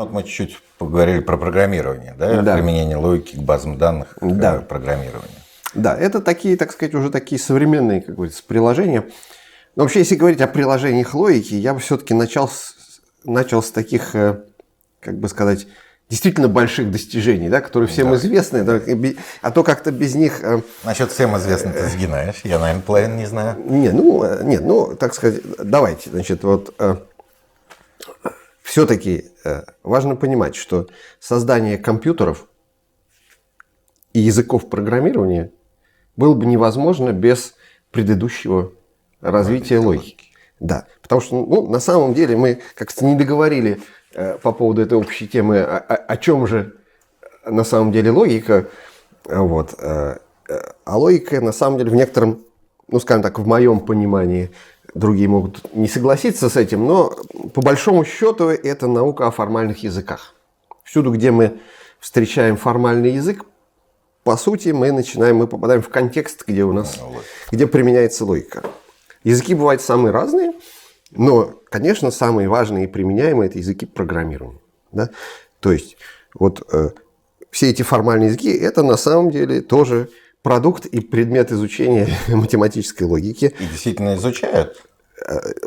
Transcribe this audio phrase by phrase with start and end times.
[0.00, 2.40] Вот мы чуть-чуть поговорили про программирование, да?
[2.40, 2.54] Да.
[2.54, 4.54] Применение логики к базам данных э, Да.
[4.60, 5.28] программирования.
[5.74, 9.04] Да, это такие, так сказать, уже такие современные, как говорится, приложения.
[9.76, 12.76] Но вообще, если говорить о приложениях логики, я бы все-таки начал с,
[13.24, 14.40] начал с таких, э,
[15.00, 15.66] как бы сказать,
[16.08, 18.16] действительно больших достижений, да, которые всем Да.
[18.16, 18.80] известны, да,
[19.42, 20.42] а то как-то без них...
[20.42, 22.40] э, Насчет всем известно ты сгинаешь.
[22.44, 23.58] Я, наверное, половину не знаю.
[23.66, 26.74] Не, ну, нет, ну, так сказать, давайте, значит, вот
[28.70, 29.24] все-таки
[29.82, 30.86] важно понимать, что
[31.18, 32.46] создание компьютеров
[34.12, 35.50] и языков программирования
[36.16, 37.56] было бы невозможно без
[37.90, 38.70] предыдущего
[39.20, 40.26] развития логики.
[40.60, 43.80] Да, потому что, ну, на самом деле мы как-то не договорили
[44.14, 46.76] э, по поводу этой общей темы, о, о- о чем же
[47.44, 48.68] на самом деле логика.
[49.24, 49.74] Вот.
[49.78, 50.18] э,
[50.48, 52.44] э, А логика, на самом деле, в некотором,
[52.86, 54.50] ну, скажем так, в моем понимании,
[54.94, 57.14] другие могут не согласиться с этим, но
[57.54, 60.34] по большому счету это наука о формальных языках.
[60.84, 61.60] Всюду, где мы
[61.98, 63.44] встречаем формальный язык,
[64.24, 67.00] по сути, мы начинаем, мы попадаем в контекст, где у нас,
[67.50, 68.62] где применяется логика.
[69.24, 70.52] Языки бывают самые разные,
[71.10, 74.60] но, конечно, самые важные и применяемые это языки программирования.
[74.92, 75.10] Да?
[75.60, 75.96] То есть,
[76.34, 76.90] вот э,
[77.50, 80.08] все эти формальные языки это на самом деле тоже
[80.42, 83.54] продукт и предмет изучения математической логики.
[83.58, 84.82] И действительно изучают.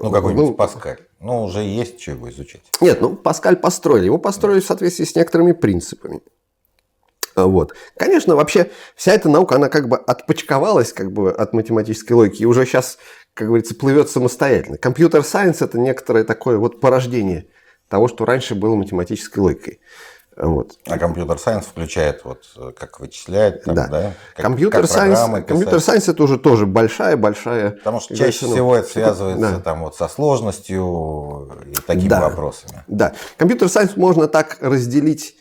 [0.01, 0.97] Ну, какой-нибудь ну, Паскаль.
[1.19, 2.61] Ну, уже есть чего изучать.
[2.81, 4.05] Нет, ну Паскаль построили.
[4.05, 6.21] Его построили в соответствии с некоторыми принципами.
[7.35, 7.73] Вот.
[7.97, 12.45] Конечно, вообще вся эта наука, она как бы отпочковалась как бы от математической логики и
[12.45, 12.97] уже сейчас,
[13.33, 14.77] как говорится, плывет самостоятельно.
[14.77, 17.47] Компьютер-сайенс– это некоторое такое вот порождение
[17.89, 19.79] того, что раньше было математической логикой.
[20.35, 20.77] Вот.
[20.87, 23.87] А computer science включает, вот, э, как вычислять, там, Да.
[23.87, 24.13] да?
[24.35, 25.47] Как- Computer science как программы писать.
[25.47, 27.71] computer science это уже тоже большая-большая...
[27.71, 29.59] Потому что чаще ну, всего это связывается да.
[29.59, 32.21] там, вот, со сложностью и такими Да.
[32.21, 32.83] вопросами.
[32.87, 33.13] Да.
[33.37, 35.35] Computer science можно так разделить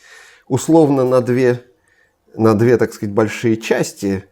[0.46, 1.62] условно на две,
[2.34, 4.25] на две, так сказать, большие части.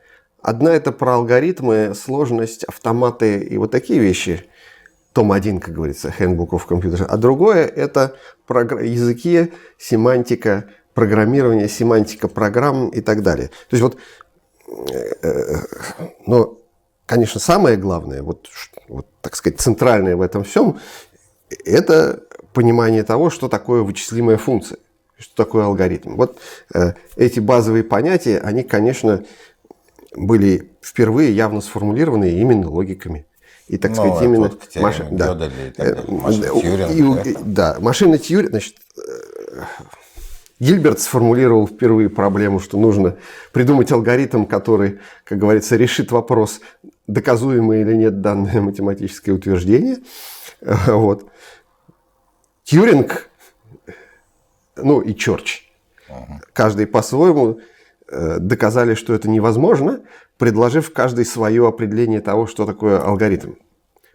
[0.43, 4.47] Одна это про алгоритмы, сложность, автоматы и вот такие вещи.
[5.13, 7.05] Том 1, как говорится, Handbook Computer.
[7.05, 8.17] А другое это
[8.49, 13.49] языки, семантика, программирование, семантика программ и так далее.
[13.69, 13.97] То есть вот,
[15.23, 15.57] э,
[16.27, 16.59] но,
[17.07, 18.49] конечно, самое главное, вот,
[18.89, 20.79] вот, так сказать, центральное в этом всем,
[21.65, 22.23] это
[22.53, 24.79] понимание того, что такое вычислимая функция,
[25.19, 26.15] что такое алгоритм.
[26.17, 26.39] Вот
[26.75, 29.25] э, эти базовые понятия, они, конечно,
[30.15, 33.27] были впервые явно сформулированы именно логиками.
[33.71, 34.51] И, так Ну, сказать, именно...
[34.77, 35.33] маши- да.
[35.69, 36.45] И так Э, машина
[37.25, 37.41] и- да?
[37.45, 39.63] да, машина Тьюринга, значит, э,
[40.59, 43.17] Гильберт сформулировал впервые проблему, что нужно
[43.53, 46.61] придумать алгоритм, который, как говорится, решит вопрос,
[47.07, 49.99] доказуемое или нет данное математическое утверждение.
[50.63, 51.31] Э, Вот.
[52.65, 53.31] Тьюринг,
[54.77, 55.71] ну и Чорч,
[56.53, 57.63] каждый по-своему э,
[58.11, 60.01] доказали, что это невозможно,
[60.39, 63.53] предложив каждый свое определение того, что такое алгоритм.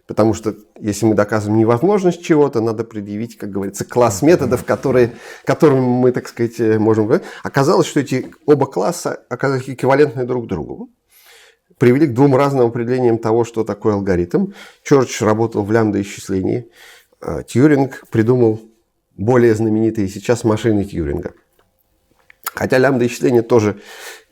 [0.06, 5.12] Потому что если мы доказываем невозможность чего-то, надо предъявить, как говорится, класс методов, которые,
[5.44, 7.26] которыми мы, так сказать, э, можем говорить.
[7.42, 10.90] Оказалось, что эти оба класса оказались эквивалентны друг другу.
[11.78, 14.52] Привели к двум разным определениям того, что такое алгоритм.
[14.84, 16.70] Чорч работал в лямбда-исчислении.
[17.20, 18.60] а Тьюринг придумал
[19.16, 21.32] более знаменитые сейчас машины Тьюринга.
[22.56, 23.80] Хотя лямбда-исчисление тоже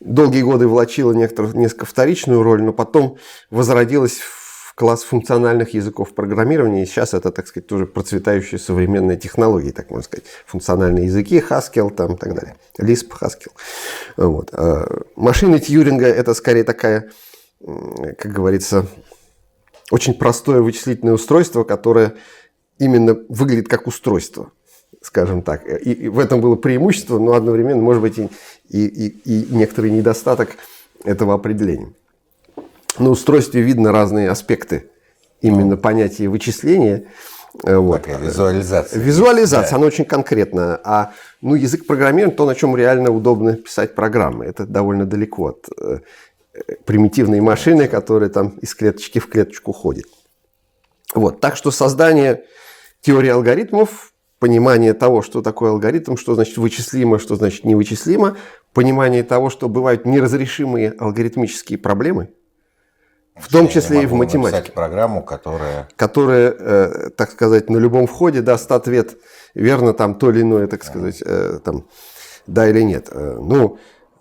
[0.00, 3.18] долгие годы влачило некоторую, несколько вторичную роль, но потом
[3.50, 6.82] возродилось в класс функциональных языков программирования.
[6.82, 10.24] И сейчас это, так сказать, тоже процветающие современные технологии, так можно сказать.
[10.46, 12.56] Функциональные языки, Haskell там, и так далее.
[12.80, 13.52] Lisp, Haskell.
[14.16, 14.48] Вот.
[14.52, 17.10] А Машины Тьюринга– это скорее такая,
[17.60, 18.86] как говорится,
[19.90, 22.14] очень простое вычислительное устройство, которое
[22.78, 24.50] именно выглядит как устройство
[25.02, 25.66] скажем так.
[25.66, 28.28] И, и в этом было преимущество, но одновременно, может быть, и,
[28.68, 30.56] и, и, и некоторый недостаток
[31.04, 31.92] этого определения.
[32.98, 34.90] На устройстве видно разные аспекты
[35.40, 37.06] именно понятия вычисления.
[37.64, 38.02] Э, Вот.
[38.02, 39.00] Такая визуализация.
[39.00, 40.80] Визуализация, она очень конкретная.
[40.84, 44.44] А ну, язык программирования, то, на чем реально удобно писать программы.
[44.46, 45.98] Это довольно далеко от э,
[46.84, 50.06] примитивной машины, которая там из клеточки в клеточку ходит.
[51.14, 51.40] Вот.
[51.40, 52.44] Так что создание
[53.02, 54.13] теории алгоритмов,
[54.44, 58.36] понимание того, что такое алгоритм, что значит вычислимо, что значит невычислимо,
[58.74, 62.28] понимание того, что бывают неразрешимые алгоритмические проблемы,
[63.36, 65.88] в том числе и в математике программу, которая...
[65.96, 69.16] которая, э, так сказать, на любом входе даст ответ,
[69.54, 71.86] верно там то или иное, так сказать, э, там,
[72.46, 73.08] да или нет.
[73.10, 73.78] Э, Ну,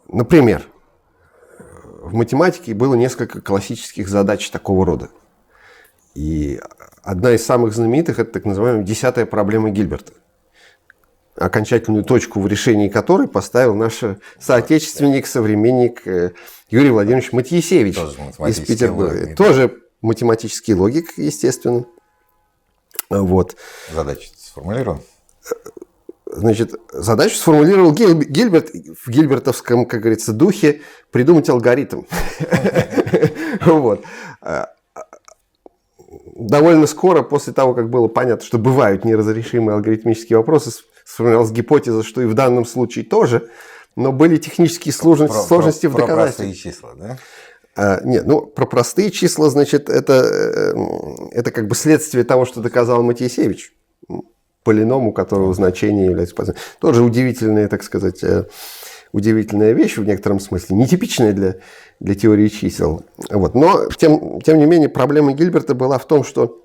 [0.07, 0.63] например,
[2.01, 5.09] в математике было несколько классических задач такого рода.
[6.15, 6.61] И
[7.03, 10.13] одна из самых знаменитых– это так называемая десятая проблема Гильберта.
[11.35, 14.01] окончательную точку в решении которой поставил наш
[14.39, 16.31] соотечественник, современник э,
[16.69, 19.19] Юрий Владимирович Матьесевич из Петербурга.
[19.19, 19.38] Логик.
[19.38, 21.85] Тоже математический логик, естественно.
[23.09, 23.56] Вот.
[23.91, 25.03] Задачу сформулировал?
[26.25, 28.69] Значит, задачу сформулировал Гильберт
[29.03, 32.03] в гильбертовском, как говорится, духе придумать алгоритм.
[33.65, 34.03] Вот
[36.35, 40.71] довольно скоро после того, как было понятно, что бывают неразрешимые алгоритмические вопросы,
[41.06, 43.50] сформировалась гипотеза, что и в данном случае тоже,
[43.95, 46.45] но были технические сложности, про, сложности про, в доказательстве.
[46.45, 47.18] Про простые числа, да?
[47.75, 50.74] А, нет, ну, про простые числа, значит, это, э,
[51.31, 53.74] это как бы следствие того, что доказал Матьесевич,
[54.63, 56.56] полиному, которого значение является...
[56.80, 58.45] Тоже удивительная, так сказать, э,
[59.12, 61.56] удивительная вещь в некотором смысле, нетипичная для,
[62.03, 63.05] для теории чисел.
[63.31, 63.55] Вот.
[63.55, 66.61] Но, тем, тем не менее, проблема Гильберта была в том, что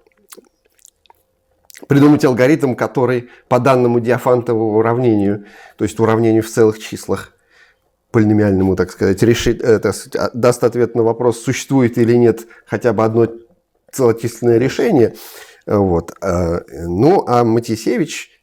[1.86, 5.44] придумать алгоритм, который по данному диафантовому уравнению,
[5.76, 7.32] то есть уравнению в целых числах,
[8.10, 13.04] полиномиальному, так сказать, решит, это, а, даст ответ на вопрос, существует или нет хотя бы
[13.04, 13.28] одно
[13.92, 15.14] целочисленное решение.
[15.66, 16.14] Вот.
[16.20, 18.42] А, ну, а Матисевич,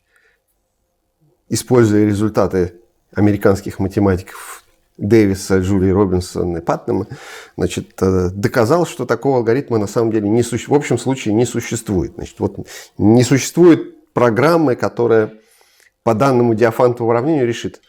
[1.49, 2.79] используя результаты
[3.13, 4.64] американских математиков
[4.97, 7.07] Дэвиса, Джулии Робинсон и Паттнема,
[7.57, 10.71] значит, э, доказал, что такого алгоритма на самом деле не суще...
[10.71, 12.13] в общем случае не существует.
[12.15, 15.33] Значит, вот не существует программы, которая
[16.03, 17.81] по данному диафантовому уравнению решит,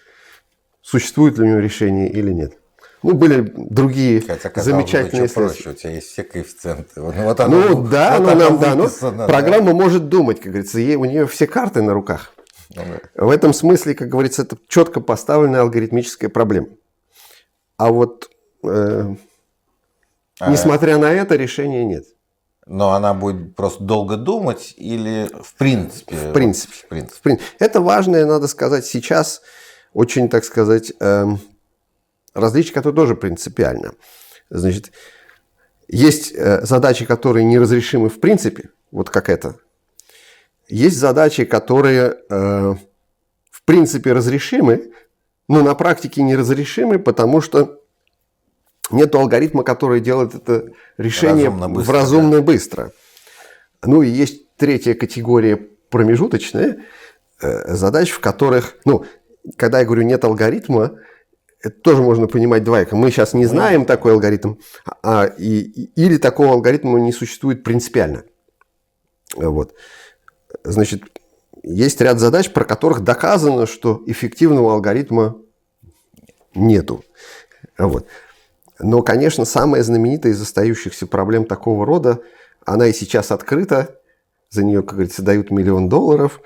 [0.83, 2.59] существует ли у него решение или нет.
[3.03, 7.01] Ну, были другие Хотя, замечательные бы, проще, у тебя есть все коэффициенты.
[7.01, 9.27] Вот, вот оно, ну да, вот ну, нам, да, но да.
[9.27, 12.33] программа может думать, как говорится, ей, у нее все карты на руках.
[13.15, 16.67] В этом смысле, как говорится, это четко поставленная алгоритмическая проблема.
[17.77, 18.31] А вот
[18.65, 19.15] э,
[20.41, 20.51] а...
[20.51, 22.05] несмотря на это, решения нет.
[22.67, 26.17] Но она будет просто долго думать или в принципе?
[26.17, 26.75] В принципе.
[26.75, 27.19] В принципе.
[27.19, 27.49] В принципе.
[27.61, 29.41] Это важное, надо сказать, сейчас
[29.93, 31.27] очень, так сказать, э,
[32.35, 33.95] различие, которое тоже принципиально.
[34.51, 34.93] Значит,
[35.89, 39.57] есть э, задачи, которые неразрешимы в принципе, вот как это,
[40.69, 42.75] есть задачи, которые э,
[43.51, 44.93] в принципе разрешимы,
[45.49, 47.81] но на практике неразрешимы, потому что
[48.91, 52.43] нет алгоритма, который делает это решение разумно быстро, в разумно да.
[52.43, 52.93] быстро.
[53.85, 55.57] Ну и есть третья категория
[55.91, 56.85] промежуточная
[57.41, 59.05] э, задач, в которых, ну,
[59.57, 60.99] когда я говорю нет алгоритма,
[61.61, 62.97] это тоже можно понимать двояко.
[62.97, 64.55] Мы сейчас не знаем такой алгоритм,
[65.03, 68.25] а, и, или такого алгоритма не существует принципиально.
[69.35, 69.75] Вот.
[70.65, 71.03] Значит,
[71.67, 75.37] есть ряд задач, про которых доказано, что эффективного алгоритма
[76.55, 77.05] нету.
[77.77, 78.07] Вот.
[78.79, 82.21] Но, конечно, самая знаменитая из остающихся проблем такого рода,
[82.65, 83.99] она и сейчас открыта,
[84.49, 86.41] за нее, как говорится, дают миллион долларов.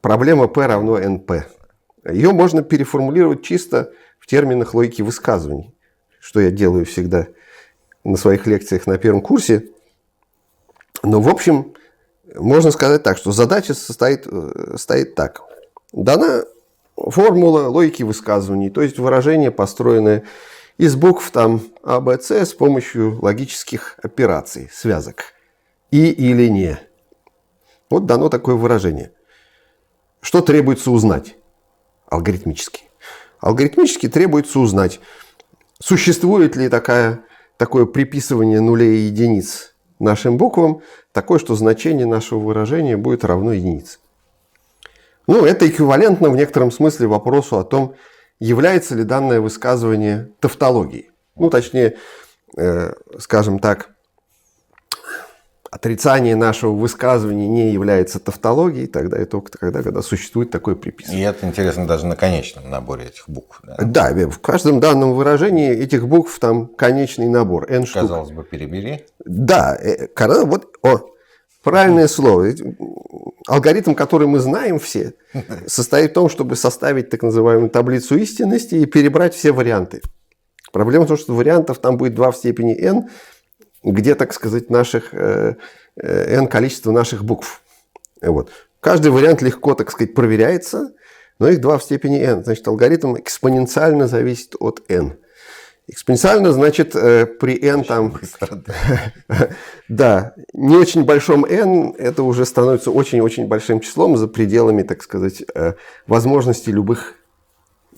[0.00, 1.42] Проблема P равно NP.
[2.10, 5.74] Ее можно переформулировать чисто в терминах логики высказываний,
[6.20, 7.28] что я делаю всегда
[8.02, 9.68] на своих лекциях на первом курсе.
[11.02, 11.74] Но, в общем,
[12.34, 15.42] можно сказать так, что задача состоит, э, стоит так.
[15.92, 16.44] Дана
[16.96, 20.24] формула логики высказываний, то есть выражение, построенное
[20.78, 25.34] из букв там А, Б, С с помощью логических операций, связок.
[25.90, 26.78] И или не.
[27.90, 29.12] Вот дано такое выражение.
[30.20, 31.36] Что требуется узнать
[32.06, 32.84] алгоритмически?
[33.40, 35.00] Алгоритмически требуется узнать,
[35.80, 37.24] существует ли такая,
[37.56, 39.71] такое приписывание нулей и единиц
[40.02, 40.82] нашим буквам
[41.12, 43.98] такое, что значение нашего выражения будет равно единице.
[45.26, 47.94] Ну, это эквивалентно в некотором смысле вопросу о том,
[48.40, 51.10] является ли данное высказывание тавтологией.
[51.36, 51.96] Ну, точнее,
[52.56, 53.90] э, скажем так,
[55.72, 61.24] отрицание нашего высказывания не является тавтологией, тогда это только тогда, когда существует такое приписывание.
[61.24, 63.62] И это интересно даже на конечном наборе этих букв.
[63.64, 68.02] Да, да в каждом данном выражении этих букв там конечный набор, n штук.
[68.02, 69.06] Казалось бы, перебери.
[69.24, 70.08] Да, э,
[70.44, 71.06] вот, о,
[71.64, 72.52] правильное слово.
[73.48, 75.14] Алгоритм, который мы знаем все,
[75.66, 80.02] состоит в том, чтобы составить так называемую таблицу истинности и перебрать все варианты.
[80.70, 83.08] Проблема в том, что вариантов там будет 2 в степени n,
[83.82, 85.56] где, так сказать, наших э,
[85.96, 87.62] э, n количество наших букв.
[88.20, 88.50] Вот.
[88.80, 90.92] Каждый вариант легко, так сказать, проверяется,
[91.38, 92.44] но их 2 в степени n.
[92.44, 95.18] Значит, алгоритм экспоненциально зависит от n.
[95.88, 98.14] Экспоненциально значит э, при n там...
[99.88, 105.42] да, не очень большом n это уже становится очень-очень большим числом за пределами, так сказать,
[106.06, 107.16] возможностей любых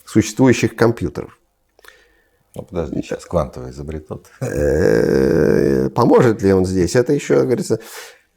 [0.07, 1.39] существующих компьютеров.
[2.55, 4.27] Ну, подожди, сейчас квантовый изобретут.
[5.95, 6.95] Поможет ли он здесь?
[6.95, 7.81] Это еще, говорится,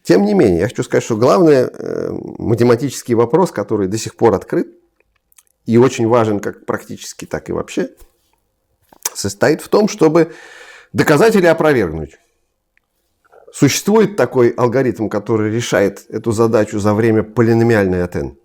[0.07, 4.36] Тем не менее, я хочу сказать, что главный э, математический вопрос, который до сих пор
[4.36, 4.69] открыт
[5.65, 7.89] и очень важен как практически, так и вообще,
[9.13, 10.31] состоит в том, чтобы
[10.93, 12.17] доказать или опровергнуть.
[13.51, 18.38] Существует такой алгоритм, который решает эту задачу за время полиномиальной от n?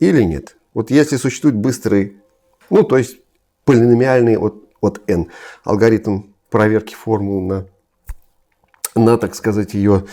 [0.00, 0.56] Или нет?
[0.74, 2.20] Вот если существует быстрый,
[2.70, 3.18] ну то есть
[3.64, 5.28] полиномиальный от, от n
[5.64, 7.66] алгоритм проверки формул на,
[8.94, 10.04] на так сказать, ее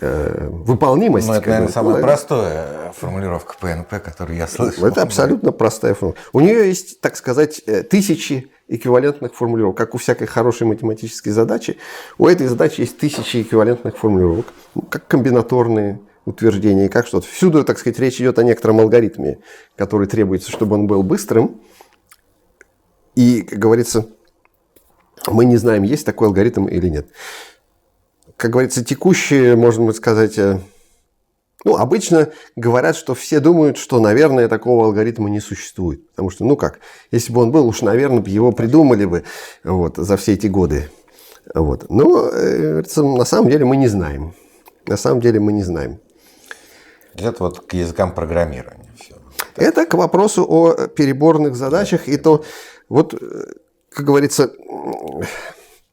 [0.00, 1.28] э, выполнимость.
[1.28, 4.86] Ну, это, наверное, самая ну, простая формулировка ПНП, которую я слышал.
[4.86, 6.30] Это абсолютно простая формулировка.
[6.32, 9.76] У нее есть, так сказать, э, тысячи эквивалентных формулировок.
[9.76, 11.78] Как у всякой хорошей математической задачи,
[12.18, 17.26] у этой задачи есть тысячи эквивалентных формулировок, ну, как комбинаторные утверждения, как что-то.
[17.26, 19.38] Всюду, так сказать, речь идет о некотором алгоритме,
[19.76, 21.60] который требуется, чтобы он был быстрым.
[23.18, 24.06] И, как говорится,
[25.26, 27.08] мы не знаем, есть такой алгоритм или нет.
[28.36, 30.60] Как говорится, текущие, можно сказать, э,
[31.64, 36.08] ну, обычно говорят, что все думают, что, наверное, такого алгоритма не существует.
[36.10, 36.78] Потому что, ну как,
[37.10, 39.24] если бы он был, уж, наверное, его придумали бы
[39.64, 40.88] вот, за все эти годы.
[41.52, 41.90] Вот.
[41.90, 44.32] Но, э, на самом деле, мы не знаем.
[44.86, 45.98] На самом деле мы не знаем.
[47.16, 48.94] Это вот к языкам программирования.
[48.96, 49.16] Все.
[49.56, 52.06] Это к вопросу о переборных задачах.
[52.06, 52.44] И то,
[52.88, 53.52] вот, э,
[53.90, 54.52] как говорится,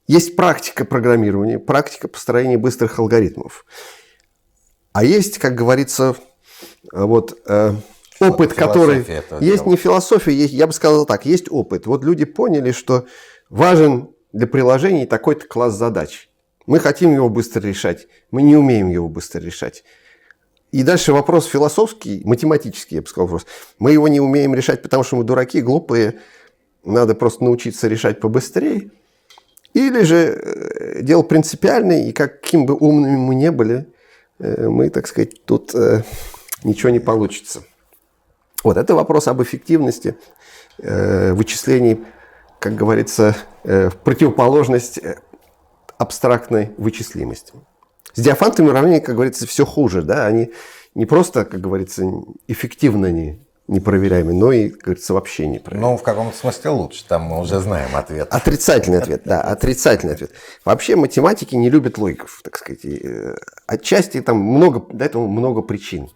[0.07, 3.65] есть практика программирования, практика построения быстрых алгоритмов.
[4.93, 6.15] А есть, как говорится,
[6.91, 7.73] вот э,
[8.19, 9.05] опыт, который...
[9.41, 11.85] Есть не философия, есть, я бы сказал так, есть опыт.
[11.85, 13.05] Вот люди поняли, что
[13.49, 16.29] важен для приложений такой-то класс задач.
[16.65, 19.83] Мы хотим его быстро решать, мы не умеем его быстро решать.
[20.71, 23.45] И дальше вопрос философский, математический, я бы сказал вопрос.
[23.79, 26.19] Мы его не умеем решать, потому что мы дураки, глупые,
[26.85, 28.91] надо просто научиться решать побыстрее.
[29.73, 33.87] Или же э, дело принципиальное, и каким бы умными мы не были,
[34.39, 36.03] Э, мы, так сказать, тут э,
[36.63, 37.63] ничего не получится.
[38.63, 40.15] Вот это вопрос об эффективности
[40.77, 42.03] вычислений,
[42.59, 44.99] как говорится, в противоположность
[45.97, 47.53] абстрактной вычислимости.
[48.13, 50.01] С диафантовыми уравнениями, как говорится, все хуже.
[50.01, 50.25] Да?
[50.25, 50.51] Они
[50.93, 52.03] не просто, как говорится,
[52.47, 55.91] эффективно не непроверяемый, но и, как говорится, вообще непроверяемый.
[55.91, 58.27] Ну, в каком-то смысле лучше, там мы уже знаем ответ.
[58.31, 60.31] Отрицательный ответ, да, отрицательный ответ.
[60.63, 62.85] Вообще математики не любят логиков, так сказать.
[62.85, 66.09] Э, отчасти там много, для этого много причин.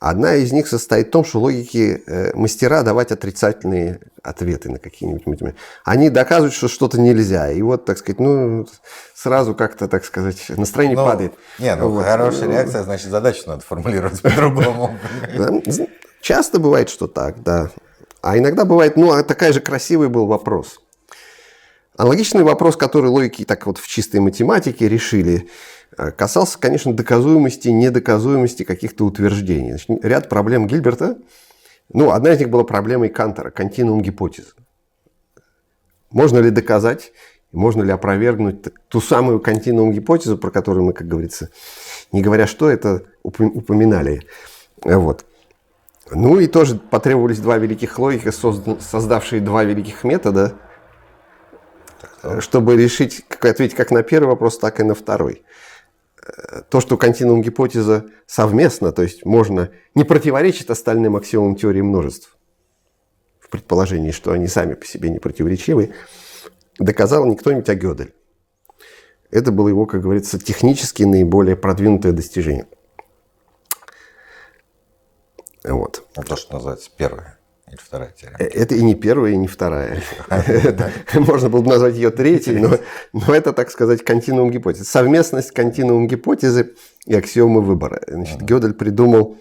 [0.00, 5.26] Одна из них состоит в том, что логики э, мастера давать отрицательные ответы на какие-нибудь
[5.26, 5.58] математики.
[5.82, 7.50] Они доказывают, что что-то нельзя.
[7.50, 8.66] И вот, так сказать, ну,
[9.14, 11.34] сразу как-то, так сказать, настроение ну, падает.
[11.58, 12.04] Не, ну, вот.
[12.04, 14.98] хорошая реакция, значит, задачу надо формулировать по-другому.
[16.24, 17.70] Часто бывает, что так, да.
[18.22, 20.80] А иногда бывает, ну, а такая же красивый был вопрос.
[21.98, 25.50] Аналогичный вопрос, который логики так вот в чистой математике решили,
[25.98, 29.72] э, касался, конечно, доказуемости недоказуемости каких-то утверждений.
[29.72, 31.18] Значит, ряд проблем Гильберта,
[31.92, 34.52] ну, одна из них была проблемой Кантера, континуум гипотезы.
[36.10, 37.12] Можно ли доказать,
[37.52, 41.50] можно ли опровергнуть ту самую континуум гипотезу, про которую мы, как говорится,
[42.12, 44.22] не говоря что, это упоминали.
[44.82, 45.26] Вот.
[46.10, 50.54] Ну и тоже потребовались два великих логика, создавшие два великих метода,
[52.40, 55.44] чтобы решить, как ответить как на первый вопрос, так и на второй.
[56.70, 62.36] То, что континуум гипотеза совместно, то есть можно не противоречит остальным аксиомам теории множеств,
[63.40, 65.92] в предположении, что они сами по себе не противоречивы,
[66.78, 68.14] доказал не кто-нибудь, а Гёдель.
[69.30, 72.66] Это было его, как говорится, технически наиболее продвинутое достижение.
[75.64, 76.02] Вот.
[76.16, 77.38] Ну, то, что называется первая
[77.74, 78.38] или вторая теорема.
[78.38, 80.02] Э, это и не первая, и не вторая.
[81.14, 82.78] Можно было бы назвать ее третьей, но,
[83.12, 84.84] но это, так сказать, континуум гипотезы.
[84.84, 86.74] Совместность континуум гипотезы
[87.06, 88.02] и аксиомы выбора.
[88.06, 89.36] Значит, Гёдель придумал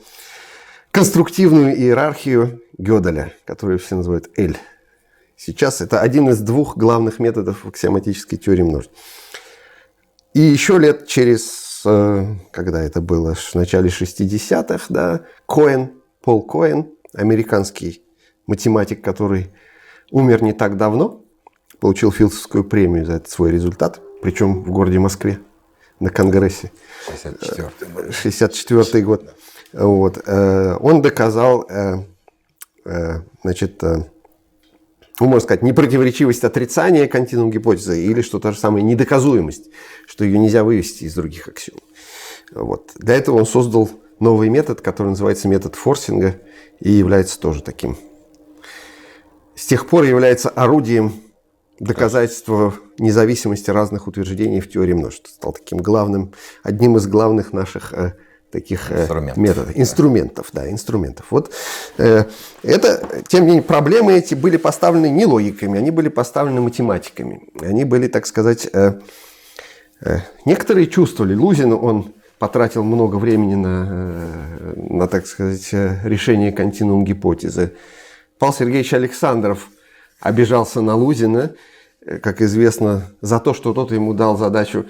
[0.91, 4.55] конструктивную иерархию Гёделя, которую все называют L.
[5.35, 8.93] Сейчас это один из двух главных методов аксиоматической теории множеств.
[10.33, 15.91] И еще лет через, э, когда это было, в начале 60-х, да, Коэн
[16.23, 18.01] Пол Коэн, американский
[18.47, 19.51] математик, который
[20.09, 21.21] умер не так давно,
[21.79, 25.39] получил Филдсовскую премию за этот свой результат, причем в городе Москве
[25.99, 26.71] на Конгрессе.
[27.11, 29.35] 64 64 год.
[29.73, 30.23] Вот.
[30.25, 32.05] Э, он доказал, э,
[32.85, 34.07] э, значит, ну,
[35.19, 39.71] можно сказать, непротиворечивость отрицания континуум гипотезы или что то же самое недоказуемость,
[40.07, 41.79] что ее нельзя вывести из других аксиом.
[42.53, 42.91] Вот.
[42.95, 43.89] Для этого он создал
[44.19, 46.35] новый метод, который называется метод форсинга
[46.79, 47.97] и является тоже таким.
[49.55, 51.13] С тех пор является орудием
[51.79, 55.29] доказательство независимости разных утверждений в теории множества.
[55.29, 58.13] Стал таким главным, одним из главных наших э,
[58.51, 59.37] таких э, Инструментов.
[59.37, 59.71] методов.
[59.77, 61.25] Инструментов, да, инструментов.
[61.29, 61.51] Вот
[61.97, 62.25] э,
[62.61, 67.49] это, тем не менее, проблемы эти были поставлены не логиками, они были поставлены математиками.
[67.61, 68.99] Они были, так сказать, э,
[70.01, 71.35] э, некоторые чувствовали.
[71.35, 77.71] Лузин, он потратил много времени на, э, на так сказать, э, решение континуум гипотезы.
[78.37, 79.69] Павел Сергеевич Александров
[80.19, 81.53] обижался на Лузина,
[82.05, 84.87] э, как известно, за то, что тот ему дал задачу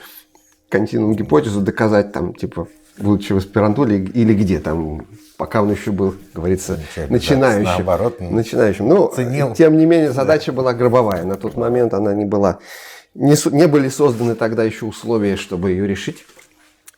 [0.68, 5.06] континуум гипотезу доказать там, типа, будучи в аспирантуре или где там,
[5.38, 7.66] пока он еще был, говорится, Замечательно, да, начинающим.
[7.66, 8.88] наоборот, начинающим.
[8.88, 9.54] Ну, ценил.
[9.54, 11.24] тем не менее, задача была гробовая.
[11.24, 12.58] На тот момент она не была...
[13.14, 16.26] Не, не были созданы тогда еще условия, чтобы ее решить.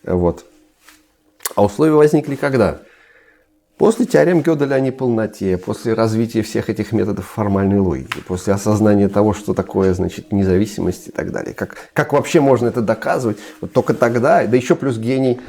[0.05, 0.45] Вот.
[1.55, 2.79] А условия возникли когда?
[3.77, 9.33] После теорем Гёделя о неполноте, после развития всех этих методов формальной логики, после осознания того,
[9.33, 11.53] что такое значит, независимость и так далее.
[11.53, 13.37] Как, как вообще можно это доказывать?
[13.59, 15.41] Вот только тогда, да еще плюс гений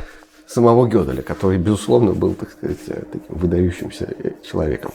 [0.48, 4.90] самого Гёделя, который, безусловно, был, так сказать, э, таким выдающимся э, человеком.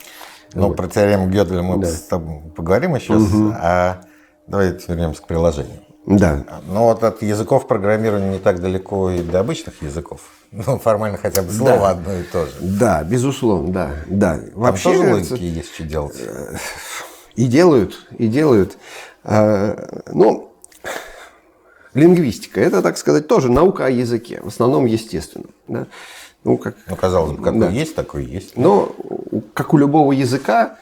[0.54, 1.88] Ну, про теорему Гёделя мы Да.
[1.88, 3.18] с тобой поговорим еще,
[3.62, 4.02] а
[4.48, 5.80] давайте вернемся к приложению.
[6.06, 6.44] Да.
[6.68, 10.22] Ну, вот от языков программирования не так далеко и до обычных языков.
[10.52, 11.90] Ну, формально хотя бы слово Да.
[11.92, 12.52] одно и то же.
[12.60, 13.92] Да, безусловно, да.
[14.08, 14.38] да.
[14.38, 16.22] Там Вообще, тоже логики есть что делать.
[17.36, 18.78] И делают, и делают.
[19.24, 20.52] А, Ну,
[21.94, 25.52] лингвистика– это, так сказать, тоже наука о языке, в основном естественном.
[25.70, 25.88] Да?
[26.44, 27.70] Ну, как, Ну, казалось бы, какой Да.
[27.70, 28.58] есть, такой есть.
[28.58, 28.94] но,
[29.54, 30.78] как у любого языка,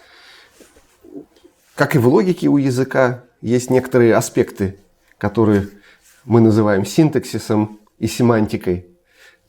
[1.75, 4.79] как и в логике у языка, есть некоторые аспекты,
[5.19, 5.67] которые
[6.25, 8.87] мы называем синтаксисом и семантикой.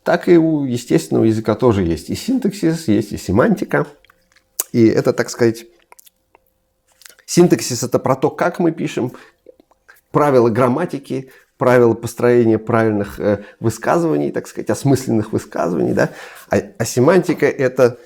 [0.02, 3.86] Так и у естественного языка тоже есть и синтаксис, есть и семантика.
[4.72, 5.64] И это, так сказать,
[7.24, 9.12] синтаксис– это про то, как мы пишем,
[10.10, 15.92] правила грамматики, правила построения правильных э, высказываний, так сказать, осмысленных высказываний.
[15.92, 16.10] Да?
[16.48, 17.98] А, а семантика– это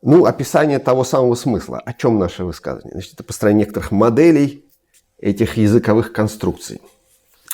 [0.00, 1.80] ну, описание того самого смысла.
[1.80, 2.92] О чем наше высказывание?
[2.92, 4.64] Значит, это построение некоторых моделей
[5.18, 6.80] этих языковых конструкций.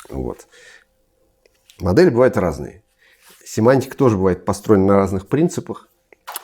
[0.09, 0.47] Вот.
[1.79, 2.83] Модели бывают разные.
[3.45, 5.87] Семантика тоже бывает построена на разных принципах.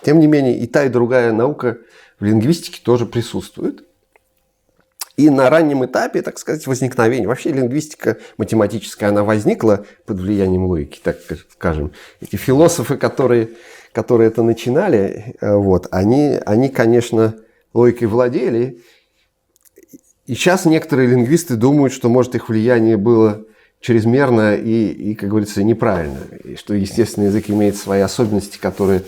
[0.04, 1.78] Тем не менее, и та, и другая наука
[2.20, 3.84] в лингвистике тоже присутствует.
[5.16, 11.00] И на раннем этапе, так сказать, возникновения, вообще лингвистика математическая, она возникла под влиянием логики,
[11.02, 11.18] так
[11.52, 11.92] скажем.
[12.22, 13.50] Эти философы, которые,
[13.94, 17.36] которые это начинали, э, вот, они, они, конечно,
[17.74, 18.84] логикой владели.
[20.28, 23.46] И сейчас некоторые лингвисты думают, что, может, их влияние было
[23.80, 26.20] чрезмерно и, и, как говорится, неправильно.
[26.44, 29.04] И что естественный язык имеет свои особенности, которые,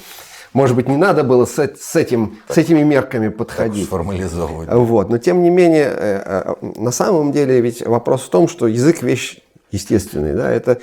[0.54, 3.86] может быть, не надо было с, с, этим, с этими мерками Так подходить.
[3.86, 4.70] сформализовывать.
[4.72, 5.10] Вот.
[5.10, 9.02] Но тем не менее, э, э, на самом деле ведь вопрос в том, что язык
[9.02, 9.40] вещь
[9.72, 10.34] естественный.
[10.36, 10.50] Да?
[10.50, 10.80] Это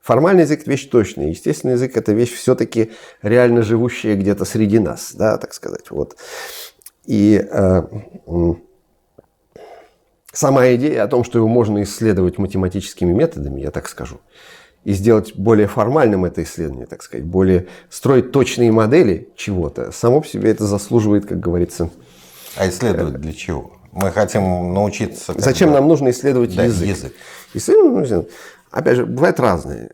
[0.00, 1.28] формальный язык вещь точная.
[1.28, 5.90] Естественный язык это вещь все-таки реально живущая где-то среди нас, да, так сказать.
[5.90, 6.16] Вот.
[7.04, 7.82] И э,
[10.34, 14.20] сама идея о том, что его можно исследовать математическими методами, я так скажу,
[14.84, 20.26] и сделать более формальным это исследование, так сказать, более строить точные модели чего-то, само по
[20.26, 21.88] себе это заслуживает, как говорится,
[22.56, 23.72] А исследовать для чего?
[23.92, 25.32] Мы хотим научиться...
[25.38, 26.88] Зачем бы- нам нужно исследовать Да, язык?
[26.88, 27.12] язык.
[27.54, 28.24] Исследовать нужно-
[28.74, 29.88] Опять же, бывают разные.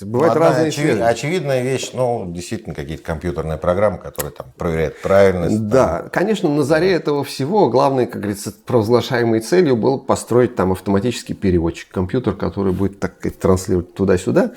[0.00, 1.06] Бывают Одна разные очевид- исследования.
[1.10, 5.68] очевидная вещь, ну, действительно, какие-то компьютерные программы, которые там проверяют правильность.
[5.68, 11.34] Да, конечно, на заре этого всего главной, как говорится, провозглашаемой целью было построить там автоматический
[11.34, 14.52] переводчик, компьютер, который будет так сказать, транслировать туда-сюда.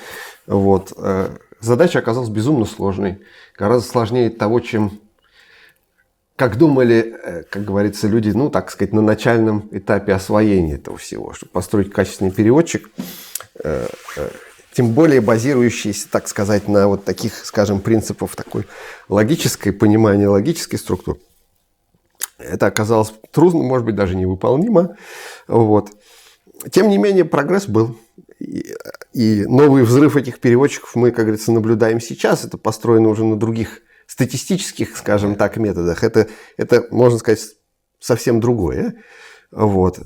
[0.48, 0.94] Вот.
[0.98, 3.20] Э, Задача оказалась безумно сложной,
[3.58, 5.02] гораздо сложнее того, чем
[6.38, 11.34] как думали, э, как говорится, люди, ну, так сказать, на начальном этапе освоения этого всего,
[11.34, 13.35] чтобы построить качественный переводчик, э, э,
[14.76, 18.68] тем более базирующийся, так сказать, на вот таких, скажем, принципов такой
[19.08, 21.20] логической понимания, логической структуры.
[22.38, 24.98] Это оказалось трудно, может быть, даже невыполнимо.
[25.48, 25.92] Вот.
[26.72, 27.98] Тем не менее, прогресс был.
[28.40, 28.76] И,
[29.14, 32.44] и новый взрыв этих переводчиков мы, как говорится, наблюдаем сейчас.
[32.44, 36.04] Это построено уже на других статистических, скажем так, методах.
[36.04, 37.40] Это, это можно сказать,
[38.00, 38.96] совсем другое.
[39.52, 40.00] Вот.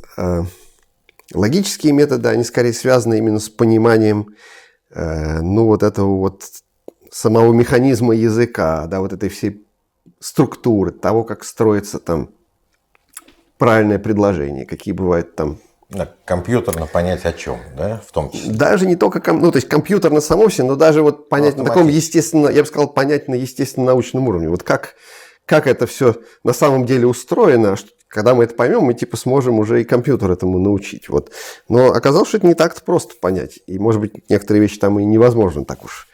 [1.33, 4.35] А Логические методы, они скорее связаны именно с пониманием
[4.93, 6.43] э, ну, вот этого вот
[7.11, 9.65] самого механизма языка, да, вот этой всей
[10.19, 12.31] структуры, того, как строится там
[13.57, 15.57] правильное предложение, какие бывают там
[15.89, 18.53] Да, компьютерно понять о чем, да, в том числе.
[18.53, 21.57] даже не только, ком- ну, то есть компьютер на самом себе, но даже вот понять
[21.57, 24.49] на таком естественно, я бы сказал, понять на естественно научном уровне.
[24.49, 24.95] Вот как,
[25.45, 29.59] как это все на самом деле устроено, что- когда мы это поймем, мы типа сможем
[29.59, 31.07] уже и компьютер этому научить.
[31.09, 31.31] Вот.
[31.69, 33.59] Но оказалось, что это не так-то просто понять.
[33.67, 36.07] И, может быть, некоторые вещи там и невозможно так уж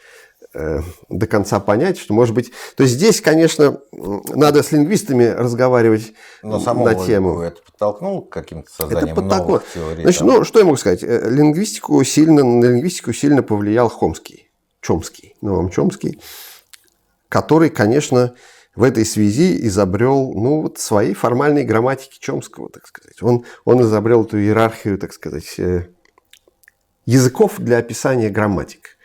[0.54, 2.52] э, до конца понять, что, может быть...
[2.76, 7.40] То есть здесь, конечно, надо с лингвистами разговаривать Но само на тему.
[7.40, 9.58] это подтолкнуло к каким-то созданиям Это подтолкнуло.
[9.60, 10.04] новых теорий?
[10.04, 10.28] Значит, там?
[10.28, 11.02] ну, что я могу сказать?
[11.02, 16.20] Э, Лингвистику сильно, на лингвистику сильно повлиял Хомский, Чомский, Новом Чомский,
[17.30, 18.36] который, конечно,
[18.76, 23.22] в этой связи изобрел ну, вот свои формальные грамматики Чомского, так сказать.
[23.22, 25.88] Он, он изобрел эту иерархию, так сказать, э,
[27.06, 28.98] языков для описания грамматик.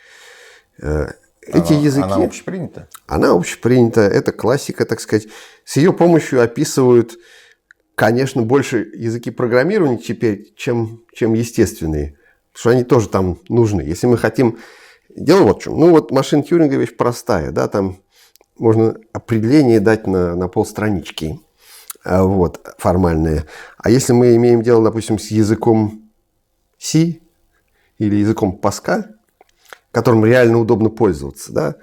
[0.83, 2.04] Э, Эти Она- языки...
[2.04, 2.88] Она общепринята?
[3.06, 5.28] Она общепринята, это классика, так сказать.
[5.64, 7.18] С ее помощью описывают,
[7.94, 12.18] конечно, больше языки программирования теперь, чем, чем естественные.
[12.52, 13.83] Потому что они тоже там нужны.
[13.83, 14.59] Если мы хотим...
[15.09, 15.78] Дело вот в чем.
[15.78, 18.00] Ну вот машин Тьюринга вещь простая, да, там
[18.61, 21.40] можно определение дать на, на полстранички,
[22.05, 23.46] а, вот, формальное.
[23.79, 26.11] А если мы имеем дело, допустим, с языком
[26.79, 27.20] C
[27.99, 29.05] или языком Паскаль,
[29.90, 31.75] которым реально удобно пользоваться, да,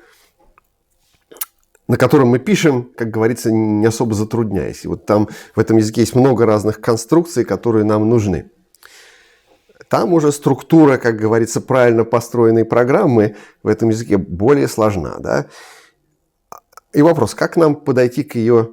[1.88, 4.84] на котором мы пишем, как говорится, не особо затрудняясь.
[4.84, 8.52] И вот там в этом языке есть много разных конструкций, которые нам нужны.
[9.90, 15.16] Там уже структура, как говорится, правильно построенной программы в этом языке более сложна.
[15.20, 15.48] Да?
[16.98, 18.72] И вопрос, как нам подойти к ее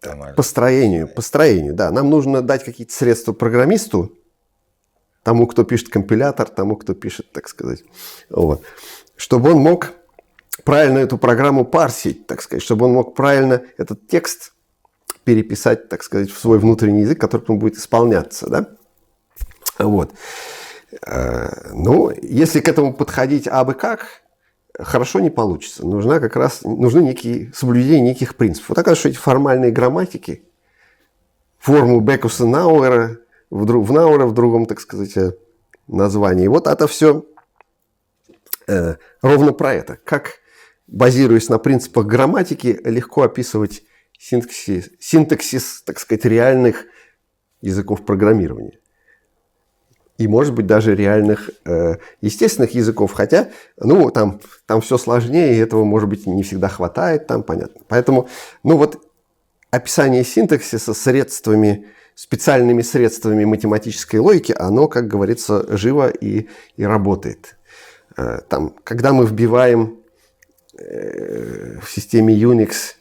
[0.00, 0.36] Нормально.
[0.36, 1.08] построению?
[1.08, 1.90] Построению, да.
[1.90, 4.12] Нам нужно дать какие-то средства программисту,
[5.24, 7.82] тому, кто пишет компилятор, тому, кто пишет, так сказать,
[8.30, 8.62] вот,
[9.16, 9.90] чтобы он мог
[10.62, 14.52] правильно эту программу парсить, так сказать, чтобы он мог правильно этот текст
[15.24, 18.68] переписать, так сказать, в свой внутренний язык, который потом будет исполняться, да?
[19.80, 20.12] Вот.
[21.04, 24.22] Э, Ну, если к этому подходить абы как,
[24.78, 25.86] хорошо не получится.
[25.86, 28.70] Нужна как раз, нужны некие, соблюдение неких принципов.
[28.70, 30.44] Вот оказывается, что эти формальные грамматики,
[31.58, 33.18] форму Бекуса Науэра,
[33.50, 35.32] в, дру- в Науэра в другом, так сказать, э,
[35.86, 36.48] названии.
[36.48, 37.24] Вот это все
[38.66, 39.98] э, ровно про это.
[40.04, 40.40] Как,
[40.86, 43.82] базируясь на принципах грамматики, легко описывать
[44.18, 46.84] синтаксис, синтаксис так сказать, реальных
[47.60, 48.78] языков программирования.
[50.18, 53.12] И, может быть, даже реальных э, естественных языков.
[53.12, 57.82] Хотя, ну, там, там все сложнее, и этого, может быть, не всегда хватает, там понятно.
[57.88, 58.28] Поэтому,
[58.62, 58.98] ну, вот
[59.70, 67.56] описание синтаксиса средствами, специальными средствами математической логики, оно, как говорится, живо и, и работает.
[68.16, 69.98] Э, Там, когда мы вбиваем
[70.78, 72.94] э, в системе Unix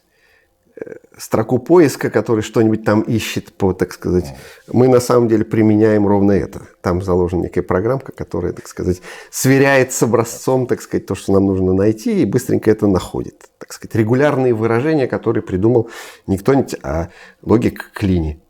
[1.17, 4.35] строку поиска, который что-нибудь там ищет по, так сказать,
[4.71, 6.63] мы на самом деле применяем ровно это.
[6.81, 9.01] Там заложена некая программка, которая, так сказать,
[9.31, 13.49] сверяет с образцом, так сказать, то, что нам нужно найти, и быстренько это находит.
[13.59, 15.89] Так сказать, регулярные выражения, которые придумал
[16.27, 17.09] не кто-нибудь, а
[17.41, 18.41] логик Клини.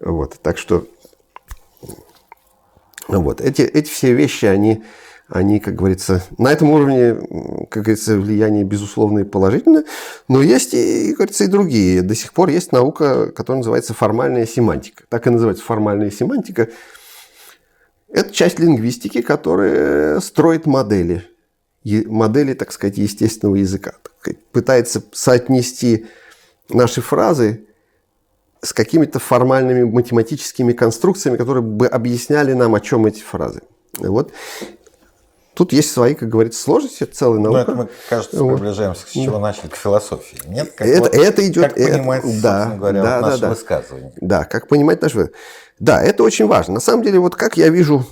[0.00, 0.38] Вот.
[0.42, 0.86] Так что
[3.08, 3.40] вот.
[3.40, 4.82] Эти, эти все вещи, они,
[5.32, 7.14] они, как говорится, на этом уровне,
[7.70, 9.84] как говорится, влияние безусловно и положительное,
[10.28, 12.02] но есть и, как говорится, и другие.
[12.02, 15.04] До сих пор есть наука, которая называется формальная семантика.
[15.08, 16.68] Так и называется формальная семантика.
[18.10, 21.26] Это часть лингвистики, которая строит модели.
[21.82, 23.94] Модели, так сказать, естественного языка.
[24.52, 26.06] Пытается соотнести
[26.68, 27.64] наши фразы
[28.60, 33.62] с какими-то формальными математическими конструкциями, которые бы объясняли нам, о чем эти фразы.
[33.96, 34.30] Вот.
[35.54, 37.60] Тут есть свои, как говорится, сложности, целая Ну, наука.
[37.60, 38.54] это мы, кажется, Вот.
[38.54, 40.38] приближаемся к чего начали, к философии.
[40.46, 40.72] Нет?
[40.74, 43.48] Как Это- вот- это идет- Как это- понимать, да, говоря, да, вот да, наше да.
[43.50, 44.12] высказывание.
[44.16, 45.34] Да, как понимать наш вывод.
[45.78, 46.74] Да, это очень важно.
[46.74, 48.06] На самом деле, вот как я вижу,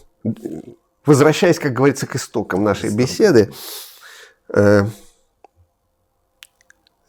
[1.07, 3.51] возвращаясь, как говорится, к истокам нашей беседы,
[4.53, 4.85] э,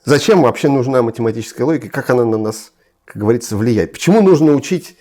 [0.06, 2.72] зачем вообще нужна математическая логика, как она на нас,
[3.04, 3.91] как говорится, влияет?
[3.91, 4.96] Почему нужно учить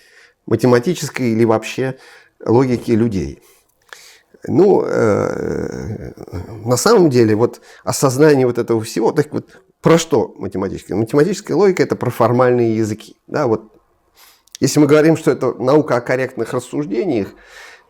[0.45, 1.97] математической или вообще
[2.45, 3.41] логике людей?
[4.47, 6.11] Ну, э,
[6.65, 9.49] на самом деле, вот осознание вот этого всего, так вот,
[9.81, 10.97] про что математическая?
[10.97, 13.15] Математическая логика– это про формальные языки.
[13.27, 13.71] Да, вот
[14.59, 17.29] если мы говорим, что это наука о корректных рассуждениях,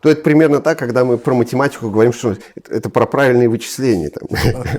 [0.01, 4.09] то это примерно так, когда мы про математику говорим, что это, это про правильные вычисления.
[4.09, 4.27] Там.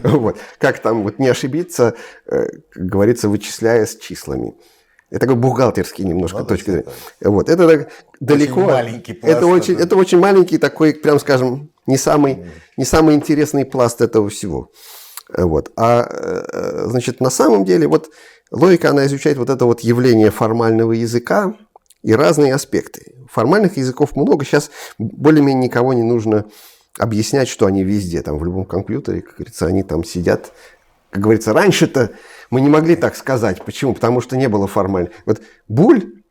[0.20, 0.38] вот.
[0.58, 1.94] Как там вот не ошибиться,
[2.26, 4.54] э, как говорится, вычисляя с числами.
[5.12, 6.86] Это такой бухгалтерский немножко точка зрения.
[7.20, 7.30] да.
[7.30, 7.50] Вот.
[7.50, 8.60] Это так далеко.
[8.60, 12.46] маленький пласт это, очень, это очень маленький такой, прям скажем, не самый,
[12.78, 14.70] не самый интересный пласт этого всего.
[15.36, 15.70] Вот.
[15.76, 18.10] А, э, значит, на самом деле, вот
[18.50, 21.56] логика, она изучает вот это вот явление формального языка
[22.02, 23.14] и разные аспекты.
[23.30, 24.46] Формальных языков много.
[24.46, 26.46] Сейчас более-менее никого не нужно
[26.98, 30.52] объяснять, что они везде, там, в любом компьютере, как говорится, они там сидят.
[31.10, 32.12] Как говорится, раньше-то
[32.52, 33.64] мы не могли так сказать.
[33.64, 33.94] Почему?
[33.94, 35.08] Потому что не было формально.
[35.24, 36.22] Вот буль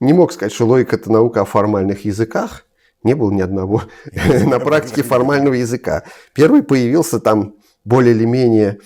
[0.00, 2.66] не мог сказать, что логика– это наука о формальных языках.
[3.04, 3.82] Не было ни одного
[4.44, 6.02] на практике формального языка.
[6.34, 7.54] Первый появился там
[7.84, 8.80] более или менее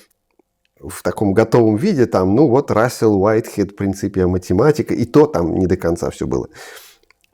[0.78, 5.66] в таком готовом виде, там, ну вот Рассел Уайтхед, принципе математика, и то там не
[5.66, 6.48] до конца все было.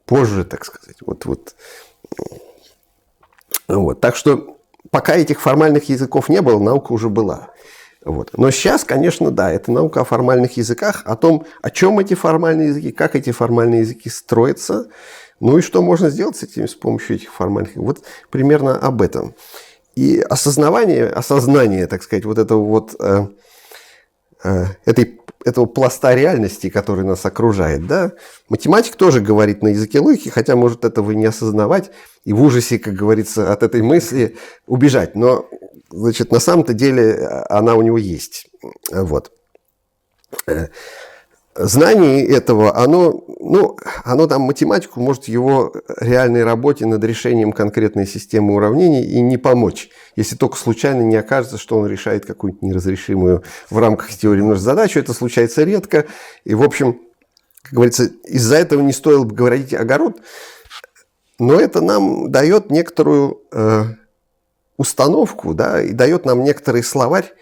[0.05, 0.99] Позже, так сказать.
[1.05, 1.57] Вот, вот.
[3.67, 4.01] Вот.
[4.01, 4.57] Так что
[4.93, 7.51] пока этих формальных языков не было, наука уже была.
[8.07, 8.31] Вот.
[8.39, 12.69] Но сейчас, конечно, да, это наука о формальных языках, о том, о чем эти формальные
[12.69, 14.87] языки, как эти формальные языки строятся,
[15.41, 17.75] ну и что можно сделать с этими, с помощью этих формальных.
[17.75, 19.35] Вот примерно об этом.
[19.97, 23.27] И осознавание, осознание, так сказать, вот этого вот, э,
[24.85, 28.13] этой, этого пласта реальности, который нас окружает, да,
[28.49, 31.91] математик тоже говорит на языке логики, хотя может этого и не осознавать,
[32.25, 35.15] и в ужасе, как говорится, от этой мысли убежать.
[35.15, 35.49] Но
[35.91, 38.49] значит, на самом-то деле э, она у него есть.
[38.91, 39.33] Вот.
[41.59, 48.55] Знание этого, оно, ну, оно там математику может его реальной работе над решением конкретной системы
[48.55, 53.79] уравнений и не помочь, если только случайно не окажется, что он решает какую-нибудь неразрешимую в
[53.79, 54.99] рамках теории множеств задачу.
[54.99, 56.07] Это случается редко.
[56.45, 57.01] И, в общем,
[57.63, 60.21] как говорится, из-за этого не стоило бы говорить огород,
[61.39, 63.85] но это нам дает некоторую э,
[64.77, 67.33] установку, да, и дает нам некоторый словарь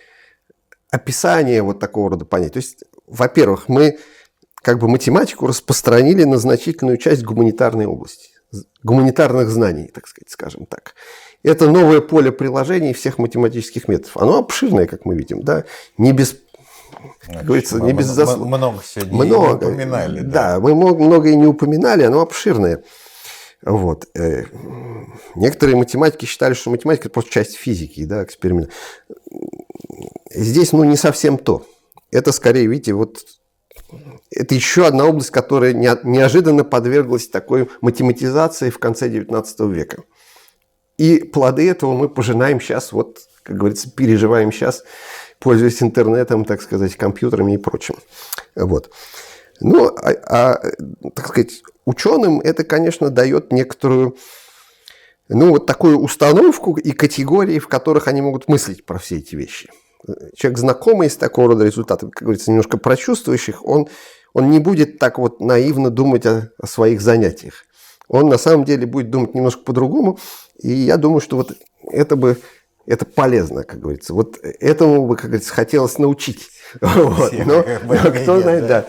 [0.90, 2.52] описания вот такого рода понятий.
[2.52, 3.98] То есть, во-первых, мы
[4.62, 8.30] как бы математику распространили на значительную часть гуманитарной области,
[8.82, 10.94] гуманитарных знаний, так сказать, скажем так.
[11.42, 14.16] Это новое поле приложений всех математических методов.
[14.16, 15.64] Оно обширное, как мы видим, да,
[15.98, 16.36] не без
[17.26, 18.46] как говорится, не без заслуг.
[18.46, 20.20] Много сегодня много, не упоминали.
[20.20, 22.82] Да, да мы много и не упоминали, оно обширное.
[23.62, 24.06] Вот.
[24.14, 24.44] Э,
[25.34, 28.70] некоторые математики считали, что математика– это просто часть физики, да, эксперимент.
[30.30, 31.66] Здесь, ну, не совсем то.
[32.14, 33.24] Это скорее, видите, вот
[34.30, 40.04] это еще одна область, которая неожиданно подверглась такой математизации в конце XIX века.
[40.96, 44.84] И плоды этого мы пожинаем сейчас, вот, как говорится, переживаем сейчас,
[45.40, 47.96] пользуясь интернетом, так сказать, компьютерами и прочим.
[48.54, 48.92] Вот.
[49.60, 50.62] Ну, а, а,
[51.16, 54.16] так сказать, ученым это, конечно, дает некоторую,
[55.28, 59.68] ну, вот такую установку и категории, в которых они могут мыслить про все эти вещи.
[60.36, 63.88] Человек, знакомый с такого рода результатами, как говорится, немножко прочувствующих, он,
[64.32, 67.64] он не будет так вот наивно думать о, о своих занятиях.
[68.08, 70.18] Он на самом деле будет думать немножко по-другому,
[70.58, 71.52] и я думаю, что вот
[71.90, 72.38] это бы
[72.86, 74.12] это полезно, как говорится.
[74.12, 76.50] Вот этому бы, как говорится, хотелось научить.
[76.80, 77.32] Вот.
[77.32, 78.86] Но, но кто знает, да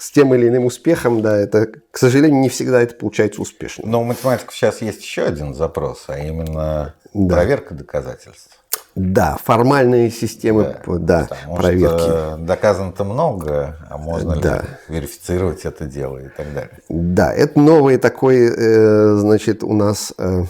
[0.00, 3.86] с тем или иным успехом, да, это, к сожалению, не всегда это получается успешно.
[3.86, 7.34] Но у математиков сейчас есть еще один запрос, а именно да.
[7.34, 8.59] проверка доказательств.
[8.96, 12.44] Да, формальные системы да, да, проверки.
[12.44, 14.56] доказано-то много, а можно да.
[14.56, 16.78] ли верифицировать это дело и так далее.
[16.88, 20.42] Да, это новый такой, э, значит, у нас, э,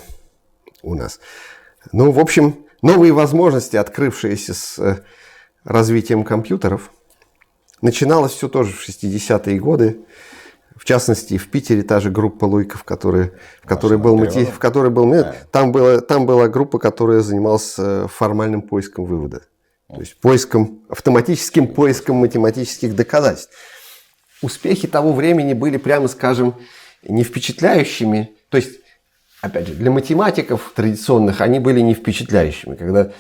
[0.83, 1.21] у нас.
[1.93, 4.97] Ну, в общем, новые возможности, открывшиеся с э,
[5.65, 6.91] развитием компьютеров–
[7.83, 10.01] Начиналось все тоже в 60-е годы.
[10.81, 14.47] В частности, в Питере та же группа Луйков, который, в которой был, мати...
[14.47, 15.37] в которой был да.
[15.53, 19.43] там, была, там была группа, которая занималась э, формальным поиском вывода.
[19.89, 23.53] То есть поиском, автоматическим поиском математических доказательств.
[24.41, 26.55] Успехи того времени были, прямо скажем,
[27.03, 28.33] не впечатляющими.
[28.49, 28.81] То есть,
[29.43, 32.75] опять же, для математиков традиционных они были не впечатляющими.
[32.75, 33.13] Когда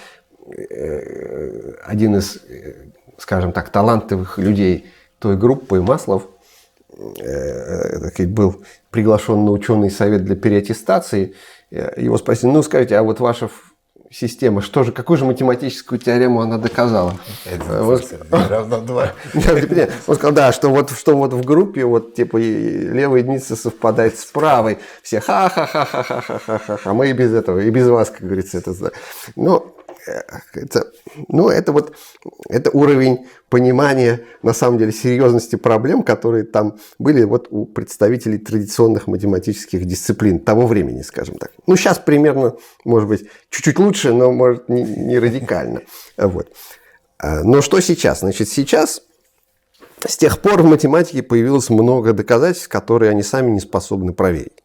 [0.56, 2.86] э, один из э,
[3.18, 4.86] скажем так, талантливых людей
[5.18, 6.26] той группы, Маслов,
[7.20, 11.34] э, был приглашен на ученый совет для переаттестации.
[11.70, 13.48] Э, его спросили, ну скажите, а вот ваша
[14.10, 17.14] система, что же, какую же математическую теорему она доказала?
[17.68, 19.12] Вот, равно 2.
[20.06, 24.24] Он сказал, да, что вот, что вот в группе вот типа левая единица совпадает с
[24.24, 24.78] правой.
[25.02, 26.92] Все ха-ха-ха-ха-ха-ха-ха-ха.
[26.92, 28.74] Мы и без этого, и без вас, как говорится, это.
[29.36, 29.76] Но
[30.54, 30.92] это,
[31.28, 31.94] ну, это вот
[32.48, 39.06] это уровень понимания, на самом деле, серьезности проблем, которые там были вот у представителей традиционных
[39.06, 41.52] математических дисциплин того времени, скажем так.
[41.66, 45.82] Ну, сейчас примерно, может быть, чуть-чуть лучше, но, может, не, не радикально.
[46.16, 46.52] Вот.
[47.18, 48.20] А, но что сейчас?
[48.20, 49.02] Значит, сейчас
[50.06, 54.62] с тех пор в математике появилось много доказательств, которые они сами не способны проверить.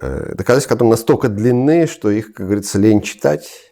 [0.00, 3.69] Э, доказательства, которые настолько длинные, что их, как говорится, лень читать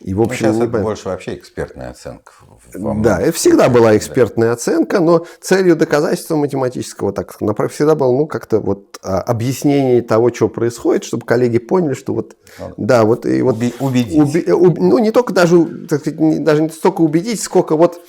[0.00, 2.32] и, в общем, ну, сейчас это больше вообще экспертная оценка.
[2.74, 7.36] Да, это всегда была экспертная оценка, но целью доказательства математического так
[7.70, 12.34] всегда было ну, как-то вот а, объяснение того, что происходит, чтобы коллеги поняли, что вот,
[12.58, 14.18] ну, да, вот и вот убедить.
[14.18, 18.00] Уби, уб, ну, не только даже, так сказать, не, даже не столько убедить, сколько вот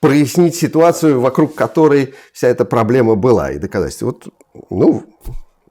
[0.00, 4.06] прояснить ситуацию, вокруг которой вся эта проблема была и доказательства.
[4.06, 4.24] Вот,
[4.68, 5.04] ну,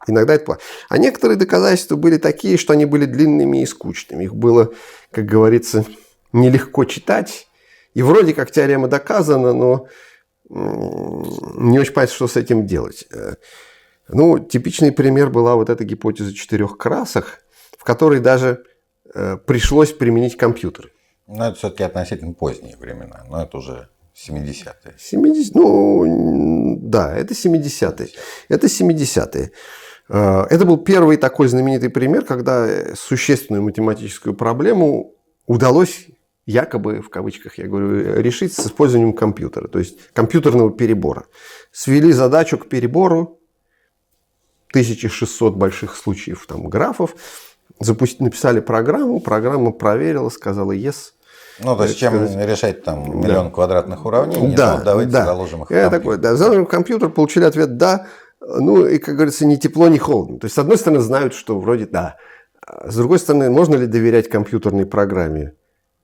[0.08, 0.62] иногда это плохо.
[0.90, 4.26] А некоторые доказательства были такие, что они были длинными и скучными.
[4.26, 4.74] Их было,
[5.12, 5.86] как говорится,
[6.34, 7.48] нелегко читать.
[7.94, 9.88] И вроде как теорема доказана, но
[10.50, 13.08] не очень понятно, что с этим делать.
[14.08, 17.40] Ну, типичный пример была вот эта гипотеза четырех красок,
[17.78, 18.64] в которой даже
[19.14, 20.92] э, пришлось применить компьютер.
[21.28, 24.96] Но это все-таки относительно поздние времена, но это уже 70-е.
[24.98, 28.10] 70, ну, да, это 70-е.
[28.48, 29.52] Это 70-е.
[30.10, 35.14] Э, это был первый такой знаменитый пример, когда существенную математическую проблему
[35.48, 36.08] удалось
[36.46, 41.26] якобы, в кавычках я говорю, решить с использованием компьютера, то есть компьютерного перебора.
[41.72, 43.40] Свели задачу к перебору,
[44.70, 47.16] 1600 больших случаев там, графов,
[47.80, 51.14] запустили, написали программу, программа проверила, сказала yes.
[51.64, 53.52] Ну, то есть, чем сказать, решать там миллион да.
[53.52, 55.26] квадратных уравнений, да, ну, давайте да.
[55.26, 56.18] заложим их в компьютер.
[56.18, 58.08] Да, заложим компьютер, получили ответ «да»,
[58.48, 60.40] ну, и, как говорится, ни тепло, ни холодно.
[60.40, 62.18] То есть, с одной стороны, знают, что вроде «да»,
[62.66, 65.54] а с другой стороны, можно ли доверять компьютерной программе?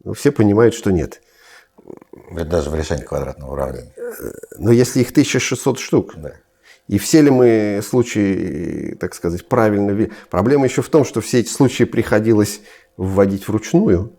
[0.04, 1.21] Ну, все понимают, что нет.
[2.32, 3.93] Даже в решении квадратного уравнения.
[4.58, 6.34] Но если их 1600 штук, да.
[6.88, 10.10] и все ли мы случаи, так сказать, правильно...
[10.30, 12.62] Проблема еще в том, что все эти случаи приходилось
[12.95, 14.13] вводить вручную.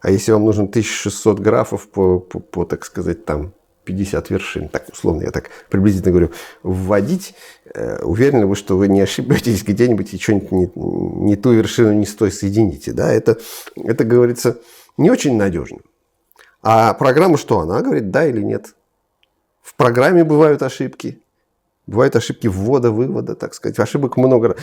[0.00, 3.52] А если вам нужно 1600 графов по, по, по так сказать, там
[3.90, 6.30] 50 вершин, так условно, я так приблизительно говорю,
[6.62, 7.34] вводить,
[7.74, 12.06] э, уверены вы, что вы не ошибетесь где-нибудь и что-нибудь не, не ту вершину не
[12.06, 12.92] с той соедините.
[12.92, 13.12] Да?
[13.12, 13.38] Это,
[13.76, 14.58] это говорится,
[14.96, 15.78] не очень надежно.
[16.62, 17.60] А программа что?
[17.60, 18.74] Она говорит да или нет.
[19.60, 21.20] В программе бывают ошибки.
[21.86, 23.78] Бывают ошибки ввода-вывода, так сказать.
[23.80, 24.56] Ошибок много.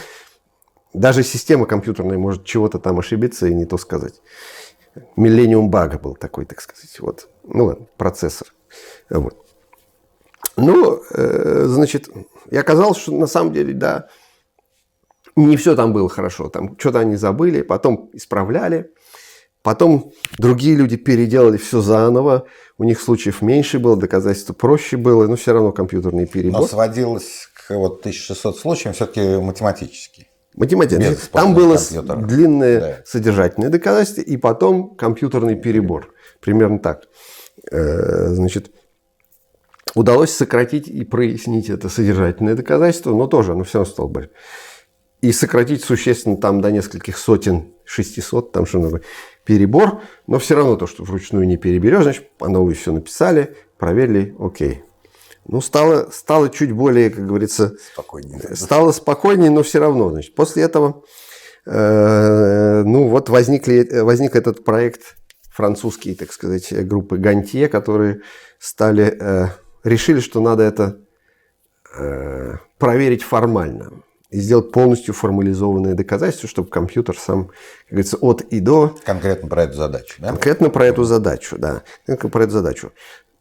[0.93, 4.21] Даже система компьютерная может чего-то там ошибиться и не то сказать.
[5.17, 6.99] Millennium бага был такой, так сказать.
[6.99, 7.29] Вот.
[7.43, 8.53] Ну ладно, процессор.
[9.09, 9.45] Вот.
[10.55, 12.09] Ну, э, значит,
[12.49, 14.07] и оказалось, что на самом деле, да,
[15.35, 16.49] не все там было хорошо.
[16.49, 18.91] Там что-то они забыли, потом исправляли.
[19.61, 22.45] Потом другие люди переделали все заново.
[22.77, 26.61] У них случаев меньше было, доказательства проще было, но все равно компьютерный перебор.
[26.61, 30.27] Но сводилось к вот 1600 случаям все-таки математически.
[30.55, 31.29] Математически.
[31.31, 32.17] Там было компьютера.
[32.17, 32.97] длинное да.
[33.05, 36.13] содержательное доказательство и потом компьютерный перебор.
[36.39, 37.03] Примерно так.
[37.69, 38.71] Э, значит,
[39.97, 44.29] удалось сократить и прояснить это содержательное доказательство, но тоже оно все равно стало больше.
[45.21, 49.01] И сократить существенно там до нескольких сотен, 600, там что надо,
[49.43, 54.35] перебор, но все равно то, что вручную не переберешь, значит, по новой все написали, проверили,
[54.39, 54.83] окей.
[55.47, 58.55] Ну, стало, стало чуть более, как говорится, спокойнее.
[58.55, 60.09] Стало спокойнее, но все равно.
[60.09, 61.03] Значит, после этого,
[61.65, 65.15] э, ну, вот возникли, возник этот проект
[65.49, 68.21] французский, так сказать, группы Гантье, которые
[68.59, 69.47] стали, э,
[69.87, 70.99] решили, что надо это
[71.97, 78.59] э, проверить формально и сделать полностью формализованное доказательство, чтобы компьютер сам, как говорится, от и
[78.59, 78.95] до...
[79.05, 80.29] Конкретно про эту задачу, да?
[80.29, 81.83] Конкретно про эту задачу, да.
[82.05, 82.91] Конкретно про эту задачу.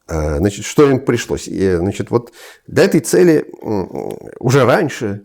[0.09, 1.47] Э, значит, что им пришлось?
[1.47, 2.33] Значит, вот
[2.67, 3.47] для этой цели
[4.39, 5.25] уже раньше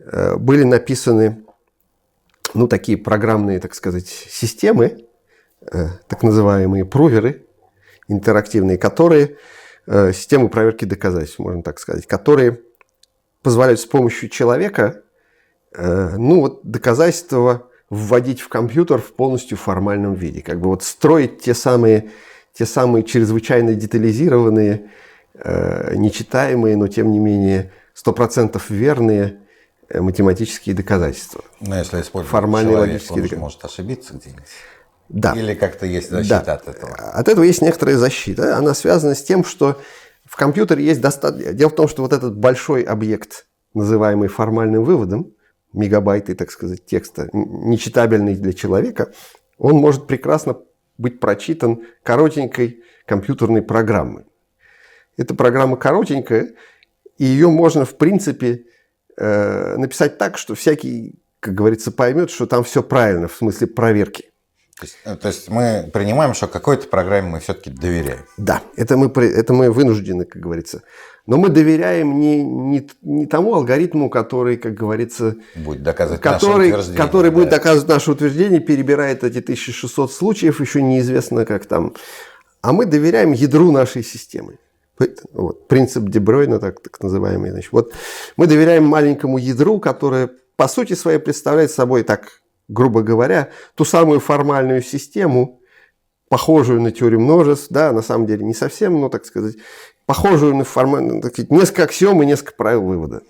[0.00, 1.44] э, были написаны,
[2.54, 5.06] ну, такие программные, так сказать, системы,
[5.70, 7.46] э, так называемые проверы
[8.08, 9.36] интерактивные, которые,
[9.86, 12.60] системы проверки доказательств, можно так сказать, которые
[13.42, 15.02] позволяют с помощью человека
[15.74, 20.42] э, ну, вот, доказательства вводить в компьютер в полностью формальном виде.
[20.42, 22.10] Как бы вот строить те самые,
[22.54, 24.90] те самые чрезвычайно детализированные,
[25.34, 29.40] э, нечитаемые, но тем не менее стопроцентов верные
[29.88, 31.44] э, математические доказательства.
[31.60, 34.44] Но если использовать Формальные человек, логические он может ошибиться где-нибудь.
[35.08, 35.34] Да.
[35.36, 36.54] Или как-то есть защита да.
[36.54, 36.94] от этого?
[36.94, 38.56] От этого есть некоторая защита.
[38.56, 39.80] Она связана с тем, что
[40.24, 41.52] в компьютере есть достаточно...
[41.52, 45.34] Дело в том, что вот этот большой объект, называемый формальным выводом,
[45.72, 49.12] мегабайты, так сказать, текста, нечитабельный для человека,
[49.58, 50.58] он может прекрасно
[50.98, 54.24] быть прочитан коротенькой компьютерной программой.
[55.16, 56.54] Эта программа коротенькая,
[57.18, 58.64] и ее можно, в принципе,
[59.16, 64.31] э, написать так, что всякий, как говорится, поймет, что там все правильно, в смысле проверки.
[64.78, 68.24] То есть, э, то есть мы принимаем, что какой-то программе мы все-таки доверяем.
[68.36, 70.82] Да, это мы, это мы вынуждены, как говорится.
[71.26, 76.94] Но мы доверяем не, не, не тому алгоритму, который, как говорится, будет доказывать который, наше.
[76.94, 77.36] Который да.
[77.36, 81.94] будет доказывать наше утверждение, перебирает эти 1600 случаев, еще неизвестно как там.
[82.60, 84.58] А мы доверяем ядру нашей системы.
[85.32, 87.50] Вот, принцип Дебройна, так, так называемый.
[87.50, 87.92] Значит, вот
[88.36, 92.41] мы доверяем маленькому ядру, которое по сути своей представляет собой так
[92.72, 95.60] грубо говоря, ту самую формальную систему,
[96.28, 99.56] похожую на теорию множеств, да, на самом деле не совсем, но, так сказать,
[100.06, 103.22] похожую на формат, ну, так сказать, несколько аксиом и несколько правил вывода,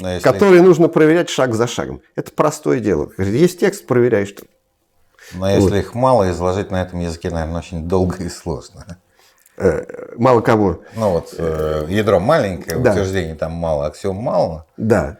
[0.00, 2.00] Но если, которые нужно проверять шаг за шагом.
[2.16, 3.10] Это простое дело.
[3.18, 4.34] Есть текст, проверяешь.
[5.34, 8.98] но если их мало, изложить на этом языке, наверное, очень долго и сложно.
[9.58, 10.82] Э, мало кого.
[10.94, 12.92] Ну вот э, ядро маленькое, Да.
[12.92, 15.18] утверждений там мало, аксиом мало, Да.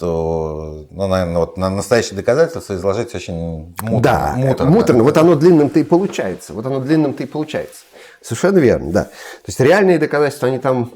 [0.00, 4.00] То, ну, наверное, вот на настоящее доказательство изложить очень муторно.
[4.00, 4.72] Да, муторно.
[4.72, 5.02] муторно.
[5.04, 6.54] Вот оно длинным-то и получается.
[6.54, 7.82] Вот оно длинным-то и получается.
[8.22, 9.04] Совершенно верно, да.
[9.04, 10.92] То есть реальные доказательства, они там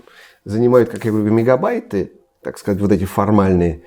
[0.47, 3.83] занимают, как я говорю, мегабайты, так сказать, вот эти формальные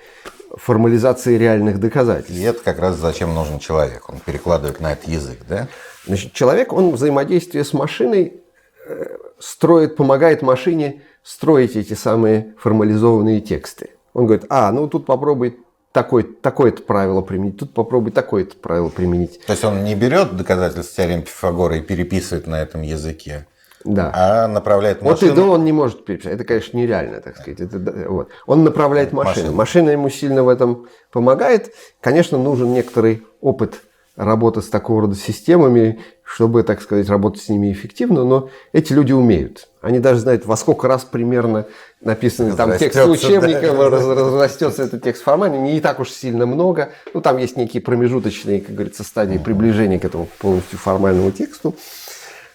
[0.56, 2.40] формализации реальных доказательств.
[2.40, 4.08] И это как раз зачем нужен человек.
[4.10, 5.68] Он перекладывает на этот язык, да?
[6.06, 8.42] Значит, человек, он взаимодействие с машиной
[8.88, 13.90] э, строит, помогает машине строить эти самые формализованные тексты.
[14.18, 15.60] Он говорит, а, ну тут попробуй
[15.92, 19.40] такой, такое-то правило применить, тут попробуй такое-то правило применить.
[19.46, 23.46] То есть он не берет доказательства теоремы Пифагора и переписывает на этом языке,
[23.86, 24.12] Да.
[24.16, 25.36] а направляет Вот и машину.
[25.36, 26.34] до он не может переписать.
[26.34, 27.60] Это, конечно, нереально, так сказать.
[27.60, 28.30] Это, да, вот.
[28.48, 29.36] Он направляет машину.
[29.36, 29.56] Машину.
[29.56, 31.72] Машина ему сильно в этом помогает.
[32.02, 33.82] Конечно, нужен некоторый опыт
[34.16, 39.14] работы с такого рода системами, чтобы, так сказать, работать с ними эффективно, но эти люди
[39.14, 39.68] умеют.
[39.80, 41.68] Они даже знают, во сколько раз примерно
[42.02, 43.90] написаны там Разрастется, учебника, да.
[43.90, 46.90] раз- разрастется этот текст формально, не так уж сильно много.
[47.14, 51.76] Ну, там есть некие промежуточные, как говорится, стадии приближения к этому полностью формальному тексту.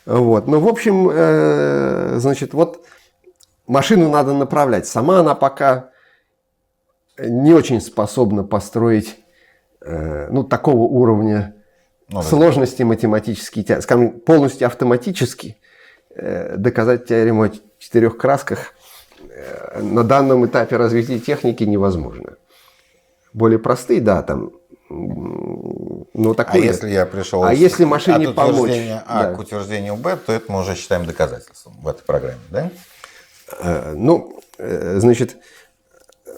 [0.07, 0.47] Вот.
[0.49, 2.85] Но, в общем, э, значит, вот
[3.67, 4.87] машину надо направлять.
[4.87, 5.91] Сама она пока
[7.19, 9.17] не очень способна построить
[9.81, 11.55] э, ну, такого уровня
[12.09, 12.27] Ну, да.
[12.27, 15.57] сложности математические, те- скажем, полностью автоматически
[16.15, 18.75] э, доказать теорему о четырех красках
[19.81, 22.35] на данном этапе развития техники невозможно.
[23.33, 24.51] Более простые, да, там,
[24.89, 26.63] ну, А такое.
[26.63, 28.73] если я пришел А с- если машине от помочь?
[29.07, 29.35] А Да.
[29.35, 32.71] к утверждению Б, то это мы уже считаем доказательством в этой программе, да?
[33.61, 35.37] Э, Ну, э, значит,
[36.27, 36.31] э,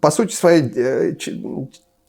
[0.00, 1.14] по сути своей, э,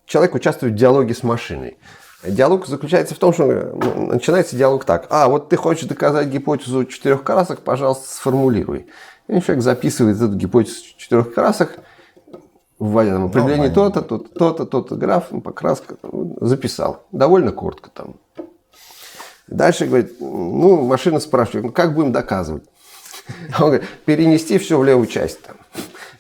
[0.06, 1.78] человек участвует в диалоге с машиной.
[2.24, 5.08] Диалог заключается в том, что э, начинается диалог так.
[5.10, 8.88] А, вот ты хочешь доказать гипотезу четырех красок, пожалуйста, сформулируй.
[9.32, 11.78] И человек записывает эту гипотезу четырех красок,
[12.80, 14.02] вводя там определение понятно.
[14.02, 17.06] то-то, то-то, то-то, то-то, граф, покраска, там, записал.
[17.14, 18.16] Довольно коротко там.
[19.48, 22.66] Дальше говорит, ну, машина спрашивает, ну, как будем доказывать?
[23.58, 25.42] Он говорит, перенести все в левую часть.
[25.44, 25.56] Там.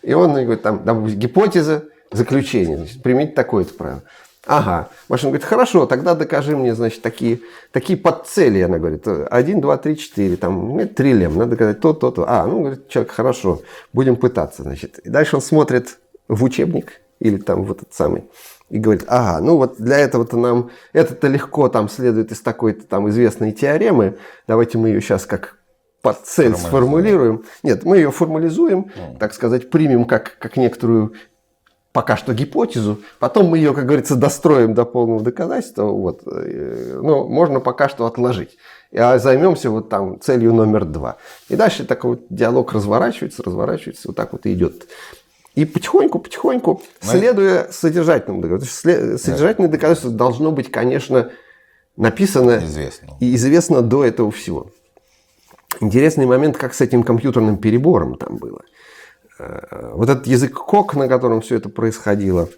[0.03, 4.03] И он говорит, там, гипотеза, заключение, значит, применить такое-то правило.
[4.51, 4.89] Ага.
[5.09, 7.41] Машина говорит, хорошо, тогда докажи мне, значит, такие,
[7.71, 8.61] такие подцели.
[8.61, 12.25] Она говорит, один, два, три, четыре, там, нет, три лем, надо доказать то, то, то.
[12.27, 13.61] А, ну, говорит, человек, хорошо,
[13.93, 14.99] будем пытаться, значит.
[14.99, 18.25] И дальше он смотрит в учебник или там в этот самый
[18.71, 23.09] и говорит, ага, ну вот для этого-то нам, это-то легко там следует из такой-то там
[23.09, 25.57] известной теоремы, давайте мы ее сейчас как
[26.01, 27.43] под цель сформулируем.
[27.63, 31.13] Нет, мы ее формализуем, так сказать, примем как, как некоторую
[31.93, 37.27] пока что гипотезу, потом мы ее, как говорится, достроим до полного доказательства, вот, э, но
[37.27, 38.57] можно пока что отложить.
[38.95, 41.17] А займемся вот там целью номер два.
[41.49, 44.87] И дальше такой вот диалог разворачивается, разворачивается, вот так вот и идет.
[45.55, 51.29] И потихоньку, потихоньку, Ну, следуя содержательному доказательству, содержательное доказательство должно быть, конечно,
[51.97, 53.09] написано Известно.
[53.19, 54.71] и известно до этого всего.
[55.81, 58.61] Интересный момент, как с этим компьютерным перебором там было.
[59.41, 62.49] Э, Вот этот язык кок, на котором все это происходило,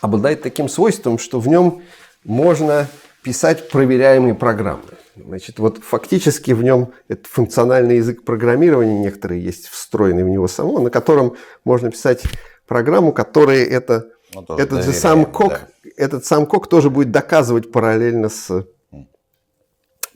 [0.00, 1.82] обладает таким свойством, что в нем
[2.24, 2.88] можно
[3.22, 4.82] писать проверяемые программы.
[5.16, 10.80] Значит, вот фактически в нем это функциональный язык программирования, некоторые есть встроенный в него само,
[10.80, 12.22] на котором можно писать
[12.66, 15.90] программу, которая это, Ну, этот же сам кок, да.
[15.96, 18.66] этот сам кок тоже будет доказывать параллельно с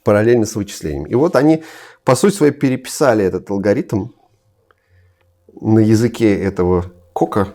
[0.02, 1.04] параллельно с вычислением.
[1.04, 1.62] И вот они,
[2.04, 4.08] по сути своей, переписали этот алгоритм
[5.60, 7.48] на языке этого кока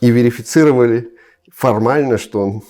[0.00, 1.10] и верифицировали
[1.52, 2.62] формально, что он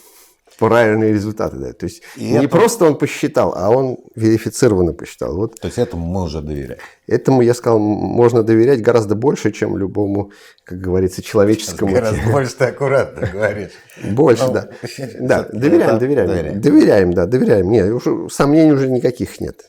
[0.56, 1.78] правильные результаты дает.
[1.78, 5.34] То есть И не это- просто он посчитал, а он верифицированно посчитал.
[5.36, 6.78] Вот То есть этому мы уже доверяем.
[7.08, 10.30] этому, я сказал, можно доверять гораздо больше, чем любому,
[10.62, 11.92] как говорится, человеческому.
[11.92, 13.72] Гораздо больше ты аккуратно говоришь.
[14.12, 14.68] Больше, Ну, да.
[15.20, 16.60] Да, доверяем, доверяем.
[16.60, 17.12] доверяем.
[17.12, 17.68] Да, доверяем.
[17.72, 18.00] Нет,
[18.32, 19.68] сомнений уже никаких нет.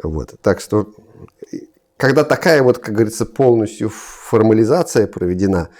[0.00, 0.34] Вот.
[0.40, 0.86] Так что,
[1.96, 5.70] когда такая вот, как говорится, полностью формализация проведена,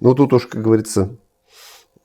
[0.00, 1.16] ну тут уж, как говорится,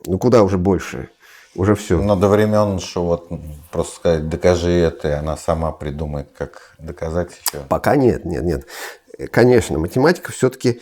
[0.05, 1.09] ну куда уже больше?
[1.55, 2.01] Уже все.
[2.01, 3.29] Но до времен, что вот
[3.71, 7.65] просто сказать, докажи это, и она сама придумает, как доказать еще.
[7.67, 8.65] Пока нет, нет, нет.
[9.17, 10.81] Э, Конечно, математика все-таки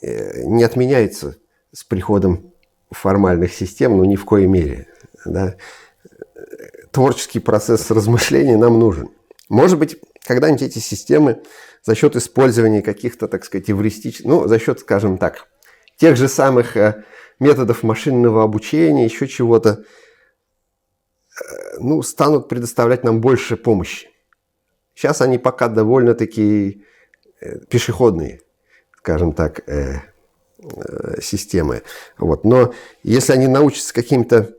[0.00, 1.36] не отменяется
[1.72, 2.52] с приходом
[2.90, 4.86] формальных систем, но ни в коей мере.
[5.24, 5.54] Да.
[5.54, 6.40] Э,
[6.90, 9.10] творческий процесс размышления нам нужен.
[9.48, 11.42] Может быть, когда-нибудь эти системы
[11.88, 15.48] за счет использования каких-то, так сказать, эвристических, ну, за счет, скажем так,
[15.96, 17.02] тех же самых э,
[17.40, 19.82] методов машинного обучения, еще чего-то, э,
[21.78, 24.10] ну, станут предоставлять нам больше помощи.
[24.94, 26.84] Сейчас они пока довольно-таки
[27.40, 28.42] э, пешеходные,
[28.98, 29.62] скажем так,
[31.22, 31.84] системы.
[32.18, 32.44] Вот.
[32.44, 34.54] Но если они научатся каким-то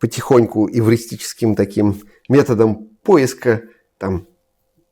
[0.00, 3.62] потихоньку эвристическим таким методом поиска
[3.98, 4.26] там,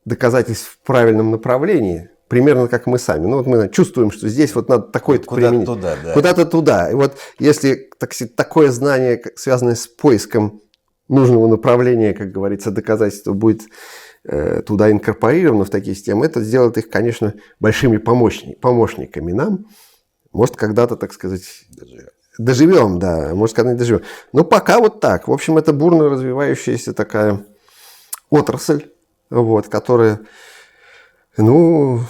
[0.08, 3.26] доказательств в правильном направлении, примерно как мы сами.
[3.26, 5.66] Ну вот мы чувствуем, что здесь вот надо такое-то Куда-то применить.
[5.66, 6.12] туда, да.
[6.14, 6.90] Куда-то туда.
[6.90, 10.60] И вот если так такое знание, связанное с поиском
[11.08, 13.62] нужного направления, как говорится, доказательства будет
[14.24, 19.66] э, туда инкорпорировано в такие системы, это сделает их, конечно, большими помощник, помощниками нам.
[20.32, 21.42] Может, когда-то, так сказать,
[22.38, 24.02] доживем, да, может, когда-нибудь доживем.
[24.32, 25.28] Но пока вот так.
[25.28, 27.44] В общем, это бурно развивающаяся такая
[28.30, 28.90] отрасль,
[29.30, 30.20] вот, которая,
[31.36, 32.00] ну,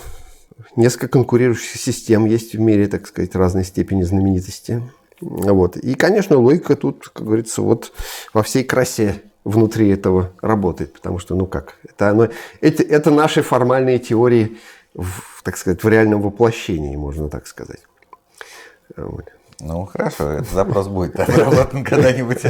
[0.76, 4.82] несколько конкурирующих систем есть в мире, так сказать, разной степени знаменитости.
[5.20, 5.76] Вот.
[5.76, 7.92] И, конечно, логика тут, как говорится, вот
[8.32, 12.28] во всей красе внутри этого работает, потому что, ну как, это, оно,
[12.60, 14.58] это, это наши формальные теории,
[14.94, 17.80] в, так сказать, в реальном воплощении, можно так сказать.
[18.96, 19.24] Вот.
[19.60, 22.42] Ну, хорошо, этот запрос будет отработан когда-нибудь.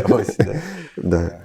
[0.96, 1.40] Да.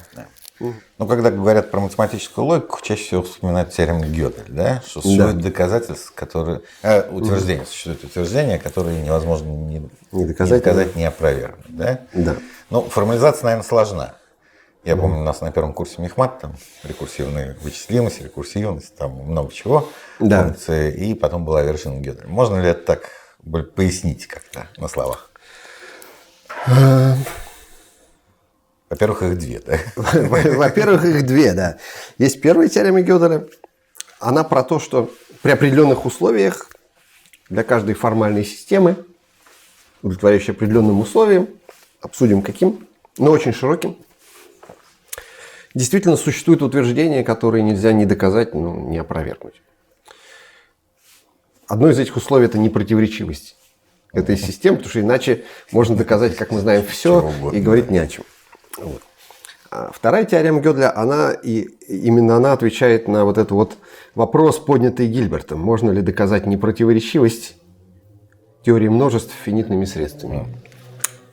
[0.59, 4.81] Ну, когда говорят про математическую логику, чаще всего вспоминают теорему Гёдель, да?
[4.85, 5.43] Что существует да.
[5.43, 6.61] доказательства, которые...
[6.83, 12.01] Э, утверждения, существуют утверждения, которые невозможно ни, не доказать, не, доказать, не опровергнуть, да?
[12.13, 12.35] Да.
[12.69, 14.15] Ну, формализация, наверное, сложна.
[14.83, 19.89] Я помню, у нас на первом курсе Мехмат, там, рекурсивная вычислимость, рекурсивность, там много чего,
[20.19, 20.43] да.
[20.43, 22.27] функции, и потом была вершина Гёделя.
[22.27, 23.09] Можно ли это так
[23.75, 25.29] пояснить как-то на словах?
[28.93, 29.79] Во-первых, их две, да?
[29.95, 31.79] Во-первых, их две, да.
[32.19, 33.47] Есть первая теорема Гёделя.
[34.19, 36.69] Она про то, что при определенных условиях
[37.49, 39.03] для каждой формальной системы,
[40.03, 41.49] удовлетворяющей определенным условиям,
[42.01, 42.87] обсудим каким,
[43.17, 43.97] но очень широким,
[45.73, 49.59] действительно существуют утверждения, которые нельзя ни доказать, но ни опровергнуть.
[51.67, 53.55] Одно из этих условий– это непротиворечивость
[54.11, 58.05] этой системы, потому что иначе можно доказать, как мы знаем, все и говорить не о
[58.05, 58.23] чем.
[58.77, 59.01] Вот.
[59.75, 63.77] А вторая теорема Гёдля, она и именно она отвечает на вот этот вот
[64.13, 65.59] вопрос, поднятый Гильбертом.
[65.59, 67.55] Можно ли доказать непротиворечивость
[68.61, 70.55] теории множеств финитными средствами?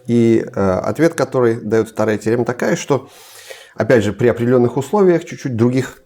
[0.06, 3.10] И э, ответ, который дает вторая теорема, такая, что,
[3.74, 6.02] опять же, при определенных условиях, чуть-чуть других,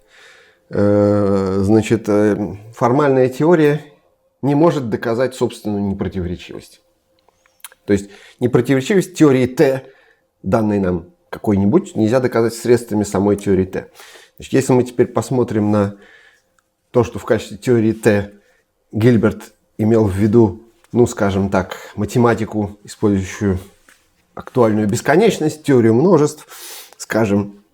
[0.70, 3.80] э, значит, э, формальная теория
[4.42, 6.82] не может доказать собственную непротиворечивость.
[7.86, 8.10] То есть
[8.40, 9.86] непротиворечивость теории Т,
[10.42, 13.90] данной нам какой-нибудь нельзя доказать средствами самой теории Т.
[14.36, 15.96] Значит, если мы теперь посмотрим на
[16.92, 18.34] то, что в качестве теории Т
[18.92, 20.62] Гильберт имел в виду,
[20.92, 23.58] ну, скажем так, математику, использующую
[24.34, 26.46] актуальную бесконечность, теорию множеств,
[26.98, 27.64] скажем,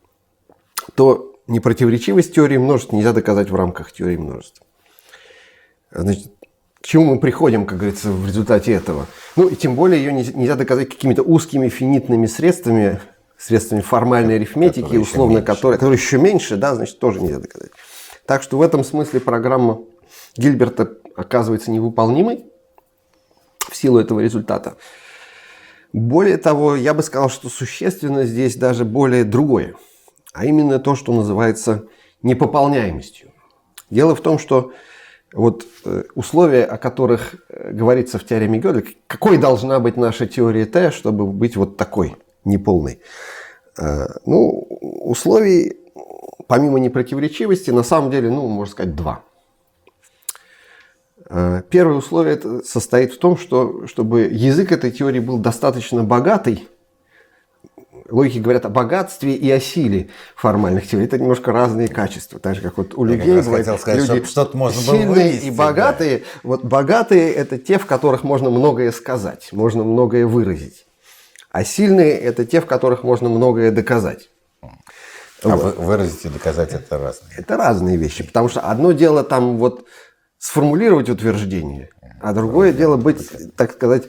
[0.95, 4.63] то непротиворечивость теории множеств нельзя доказать в рамках теории множеств.
[5.91, 6.33] Значит,
[6.81, 9.07] к чему мы приходим, как говорится, в результате этого?
[9.37, 13.01] Ну, и тем более ее нельзя доказать какими-то узкими финитными средствами,
[13.41, 17.71] средствами формальной арифметики, которые условно, которые, которые еще меньше, да, значит, тоже нельзя доказать.
[18.27, 19.81] Так что в этом смысле программа
[20.37, 22.45] Гильберта оказывается невыполнимой
[23.69, 24.77] в силу этого результата.
[25.93, 29.75] Более того, я бы сказал, что существенно здесь даже более другое,
[30.33, 31.87] а именно то, что называется
[32.23, 33.33] непополняемостью.
[33.89, 34.73] Дело в том, что
[35.33, 40.67] вот э, условия, о которых э, говорится в теореме Гёделя, какой должна быть наша теория
[40.67, 43.01] Т, чтобы быть вот такой– неполный.
[43.79, 45.79] Э, ну, условий,
[46.47, 49.23] помимо непротиворечивости, на самом деле, ну, можно сказать, два.
[51.29, 56.69] Э, первое условие состоит в том, что чтобы язык этой теории был достаточно богатый,
[58.11, 61.07] логики говорят о богатстве и о силе формальных теорий.
[61.07, 62.41] Это немножко разные качества.
[62.41, 65.47] Так же, как вот у Я людей бывает сказать, люди что можно было сильные вывести,
[65.47, 66.19] и богатые.
[66.19, 66.25] Да.
[66.43, 70.87] Вот богатые– это те, в которых можно многое сказать, можно многое выразить.
[71.51, 74.31] А сильные– это те, в которых можно многое доказать.
[74.63, 75.77] А вот.
[75.79, 77.33] выразить и доказать– это разные.
[77.37, 78.25] Это разные вещи.
[78.25, 79.87] Потому что одно дело там вот
[80.39, 81.91] сформулировать утверждение,
[82.21, 84.05] а другое дело быть, так сказать,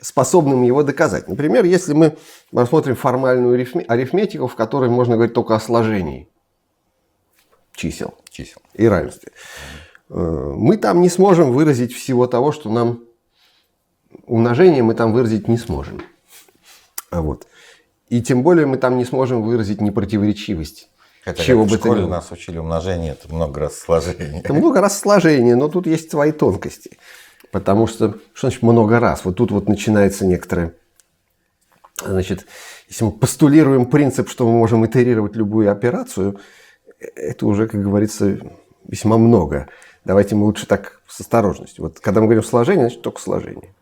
[0.00, 1.28] способным его доказать.
[1.28, 2.16] Например, если мы
[2.52, 6.28] рассмотрим формальную арифметику, в которой можно говорить только о сложении
[7.74, 8.60] чисел, чисел.
[8.74, 9.32] и равенстве,
[10.10, 13.04] э, мы там не сможем выразить всего того, что нам
[14.26, 16.02] умножение мы там выразить не сможем.
[17.10, 17.46] А вот.
[18.08, 20.88] И тем более мы там не сможем выразить непротиворечивость.
[21.24, 24.40] Это Чего бы в школе у нас учили умножение, это много раз сложение.
[24.40, 26.98] Это много раз сложение, но тут есть свои тонкости.
[27.50, 29.24] Потому что, что значит много раз?
[29.24, 30.74] Вот тут вот начинается некоторое...
[32.02, 32.46] Значит,
[32.88, 36.38] если мы постулируем принцип, что мы можем итерировать любую операцию,
[36.98, 38.38] это уже, как говорится,
[38.86, 39.68] весьма много.
[40.04, 41.84] Давайте мы лучше так с осторожностью.
[41.84, 43.74] Вот когда мы говорим сложение, значит только сложение.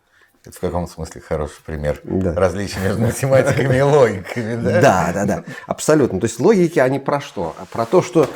[0.46, 2.32] Это в каком смысле хороший пример да.
[2.32, 4.80] различия между математиками и логиками, да?
[4.80, 6.20] Да, да, да, абсолютно.
[6.20, 7.56] То есть логики, они про что?
[7.72, 8.30] Про то, что,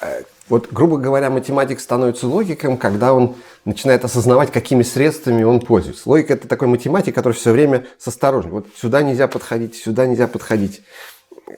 [0.00, 6.08] э, вот, грубо говоря, математик становится логиком, когда он начинает осознавать, какими средствами он пользуется.
[6.08, 8.62] Логика– это такой математик, который все время с осторожностью.
[8.62, 10.82] Вот сюда нельзя подходить, сюда нельзя подходить.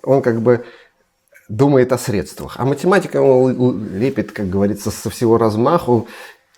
[0.03, 0.67] Он как бы
[1.49, 2.57] думает о средствах.
[2.59, 6.09] А математика он лепит, как говорится, со всего размаху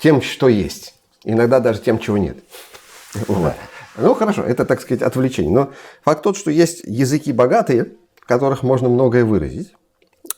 [0.00, 0.94] тем, что есть.
[1.22, 2.38] Иногда даже тем, чего нет.
[3.28, 3.54] Вот.
[3.96, 5.52] Ну, хорошо, это, так сказать, отвлечение.
[5.52, 9.74] Но факт тот, что есть языки богатые, в которых можно многое выразить.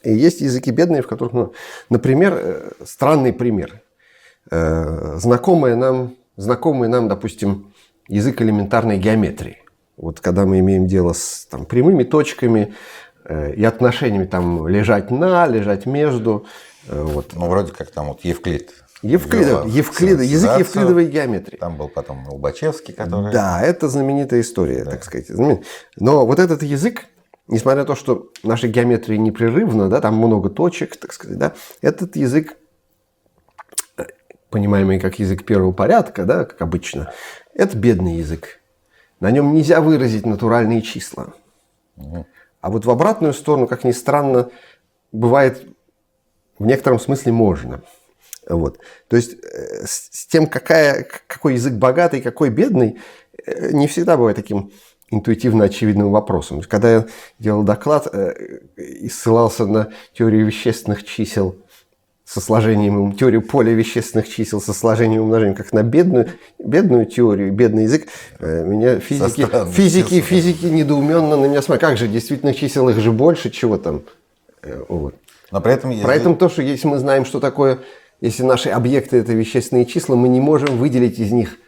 [0.03, 1.53] И есть языки бедные, в которых, ну,
[1.89, 3.81] например, э, странный пример.
[4.51, 7.73] Э, знакомый нам, знакомый нам, допустим,
[8.09, 9.59] язык элементарной геометрии.
[9.97, 12.75] Вот когда мы имеем дело с там, прямыми точками
[13.25, 16.47] э, и отношениями там лежать на, лежать между.
[16.89, 17.33] Вот.
[17.35, 18.73] Ну, вроде как там вот Евклид
[19.03, 21.59] Евклидов, Евклида, язык евклидовой геометрии.
[21.59, 23.31] Там был потом Лобачевский, который...
[23.31, 24.93] Да, это знаменитая история, да.
[24.93, 25.29] так сказать.
[25.97, 27.07] Но вот этот язык,
[27.47, 32.17] несмотря на то, что наша геометрия непрерывна, да, там много точек, так сказать, да, этот
[32.17, 32.57] язык,
[34.49, 37.13] понимаемый как язык первого порядка, да, как обычно,
[37.55, 38.61] это бедный язык.
[39.21, 41.35] На нем нельзя выразить натуральные числа.
[41.97, 42.27] Угу.
[42.63, 44.51] А вот в обратную сторону, как ни странно,
[45.13, 45.63] бывает
[46.59, 47.83] в некотором смысле можно–
[48.49, 48.79] вот.
[49.09, 52.99] То есть э, с тем, какая, какой язык богатый, какой бедный,
[53.45, 54.71] э, не всегда бывает таким
[55.11, 56.63] интуитивно очевидным вопросом.
[56.63, 57.07] Когда я
[57.39, 61.57] делал доклад э, и ссылался на теорию вещественных чисел
[62.25, 67.53] со сложением, теорию поля вещественных чисел со сложением и умножением, как на бедную, бедную теорию,
[67.53, 68.09] бедный язык,
[68.41, 71.83] меня физики, физики, физики недоуменно на меня смотрят.
[71.83, 74.03] Как же, действительных чисел их же больше, чего там?
[74.89, 75.15] Вот.
[75.53, 75.91] Но при этом...
[75.91, 77.79] При этом то, что если мы знаем, что такое
[78.21, 81.59] если наши объекты– это вещественные числа, мы не можем выделить из них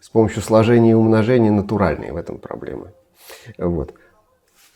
[0.00, 2.12] с помощью сложения и умножения натуральные.
[2.12, 2.92] В этом проблема.
[3.58, 3.94] Вот.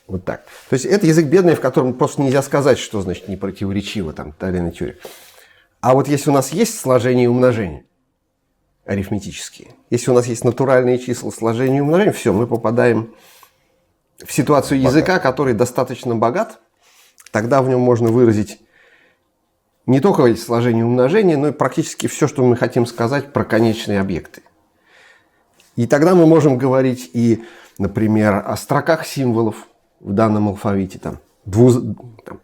[0.09, 0.45] Вот так.
[0.69, 4.51] То есть это язык бедный, в котором просто нельзя сказать, что значит непротиворечиво там та
[4.51, 4.99] или иная теория.
[5.81, 7.85] А вот если у нас есть сложение и умножение,
[8.85, 13.15] арифметические, если у нас есть натуральные числа сложения и умножения, все, мы попадаем
[14.19, 16.61] в ситуацию языка, который достаточно богат,
[17.31, 18.61] тогда в нем можно выразить
[19.87, 24.01] не только сложение и умножение, но и практически все, что мы хотим сказать про конечные
[24.01, 24.43] объекты.
[25.75, 27.45] И тогда мы можем говорить и,
[27.79, 29.67] например, о строках символов
[30.01, 31.83] в данном алфавите, там, двуз...
[32.25, 32.41] там,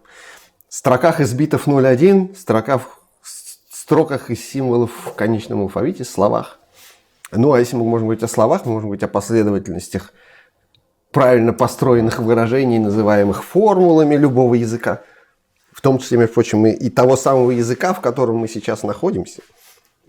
[0.68, 2.98] строках из битов 0,1, строках,
[3.70, 6.58] строках из символов в конечном алфавите, словах.
[7.30, 10.12] Ну, а если мы можем говорить о словах, мы можем говорить о последовательностях
[11.12, 15.02] правильно построенных выражений, называемых формулами любого языка–
[15.78, 19.42] в том числе, между прочим, и того самого языка, в котором мы сейчас находимся.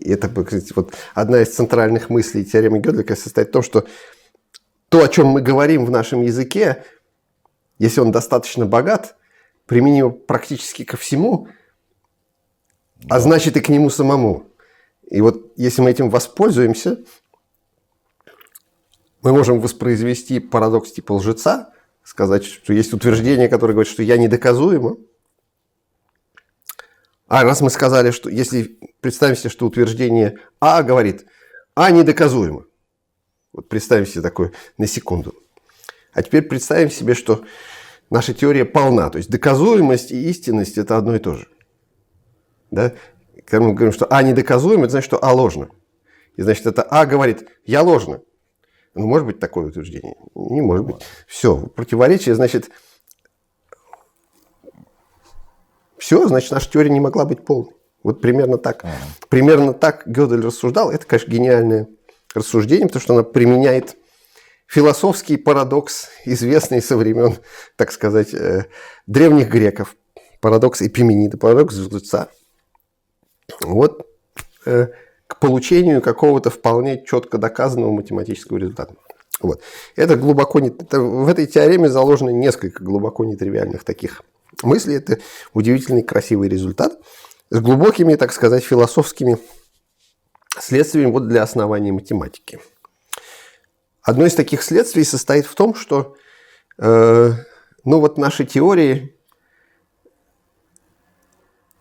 [0.00, 3.86] И это, кстати, вот одна из центральных мыслей теоремы Гёдлика состоит в том, что
[4.88, 6.82] то, о чем мы говорим в нашем языке,
[7.78, 9.14] если он достаточно богат,
[9.66, 11.46] применимо практически ко всему,
[13.08, 14.46] а значит и к нему самому.
[15.08, 16.98] И вот если мы этим воспользуемся,
[19.22, 24.96] мы можем воспроизвести парадокс типа лжеца, сказать, что есть утверждение, которое говорит, что я недоказуемо,
[27.30, 31.26] а раз мы сказали, что если представим себе, что утверждение А говорит,
[31.76, 32.64] А недоказуемо.
[33.52, 35.36] Вот представим себе такое на секунду.
[36.12, 37.44] А теперь представим себе, что
[38.10, 39.10] наша теория полна.
[39.10, 41.46] То есть доказуемость и истинность это одно и то же.
[42.72, 42.94] Да?
[43.46, 45.68] Когда мы говорим, что А недоказуемо, это значит, что А ложно.
[46.34, 48.22] И значит, это А говорит, я ложно.
[48.94, 50.16] Ну, может быть такое утверждение?
[50.34, 50.96] Не может быть.
[51.28, 52.70] Все, противоречие, значит,
[56.00, 57.74] Все, значит, наша теория не могла быть полной.
[58.02, 58.84] Вот примерно так.
[58.84, 58.94] Ага.
[59.28, 60.90] Примерно так Гёдель рассуждал.
[60.90, 61.88] Это, конечно, гениальное
[62.34, 63.96] рассуждение, потому что она применяет
[64.66, 67.36] философский парадокс, известный со времен,
[67.76, 68.64] так сказать, э,
[69.06, 69.94] древних греков.
[70.40, 72.28] Парадокс Эпименида, парадокс жреца.
[73.60, 74.06] Вот
[74.64, 74.86] э,
[75.26, 78.94] к получению какого-то вполне четко доказанного математического результата.
[79.42, 79.60] Вот.
[79.96, 84.22] Это глубоко не, это, в этой теореме заложено несколько глубоко нетривиальных таких
[84.62, 84.94] мысли.
[84.94, 85.18] Это
[85.52, 86.98] удивительный красивый результат
[87.50, 89.38] с глубокими, так сказать, философскими
[90.58, 92.60] следствиями вот для основания математики.
[94.02, 96.16] Одно из таких следствий состоит в том, что
[96.78, 97.32] э,
[97.84, 99.14] ну вот наши теории,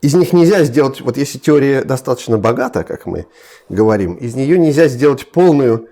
[0.02, 3.28] из них нельзя сделать, вот если теория достаточно богата, как мы
[3.68, 5.90] говорим, из нее нельзя сделать полную,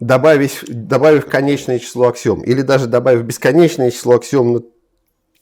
[0.00, 4.62] добавив, добавив конечное число аксиом, или даже добавив бесконечное число аксиом, но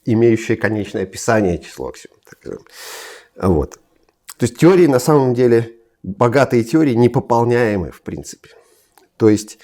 [0.05, 2.15] имеющее конечное описание число аксиом.
[3.35, 3.79] Вот.
[4.37, 8.49] То есть теории на самом деле, богатые теории непополняемы в принципе.
[9.17, 9.59] То есть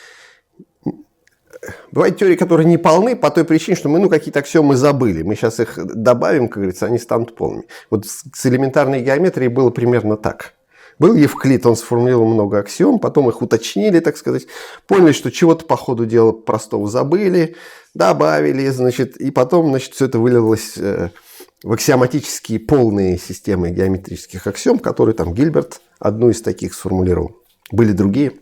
[1.92, 5.22] Бывают теории, которые не полны по той причине, что мы ну, какие-то аксиомы забыли.
[5.22, 7.66] Мы сейчас их добавим, как говорится, они станут полными.
[7.92, 10.56] Вот с элементарной геометрией было примерно так.
[11.02, 14.46] Был Евклид, он сформулировал много аксиом, потом их уточнили, так сказать,
[14.86, 17.56] поняли, что чего-то по ходу дела простого забыли,
[17.96, 21.10] добавили, значит, и потом, значит, все это вылилось э,
[21.64, 27.36] в аксиоматические полные системы геометрических аксиом, которые там Гильберт одну из таких сформулировал.
[27.72, 28.34] Были другие.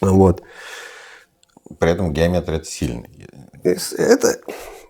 [0.00, 0.44] Вот.
[1.80, 3.10] При этом геометрия это сильный.
[3.64, 4.38] Это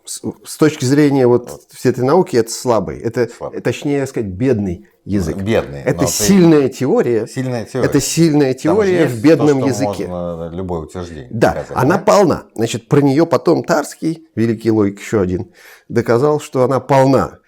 [0.05, 1.63] с точки зрения вот, вот.
[1.73, 2.99] всей этой науки это слабый.
[2.99, 3.63] Это, слабый.
[3.63, 5.37] точнее сказать, бедный язык.
[5.37, 5.81] Бедный.
[5.81, 7.27] Это сильная теория.
[7.27, 7.87] Сильная теория.
[7.87, 10.07] Это сильная теория в бедном то, языке.
[10.07, 11.29] Можно любое утверждение.
[11.31, 12.05] Да, доказать, она да?
[12.05, 12.45] полна.
[12.55, 15.53] Значит, про нее потом Тарский, великий логик еще один,
[15.89, 17.39] доказал, что она полна.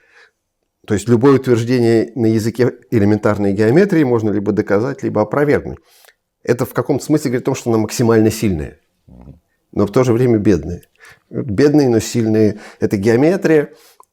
[0.87, 5.79] То есть любое утверждение на языке элементарной геометрии можно либо доказать, либо опровергнуть.
[6.43, 8.79] Это в каком-то смысле говорит о том, что она максимально сильная
[9.75, 10.83] но в то же время бедные.
[11.29, 12.61] Бедные, но сильные.
[12.81, 13.73] Это геометрия,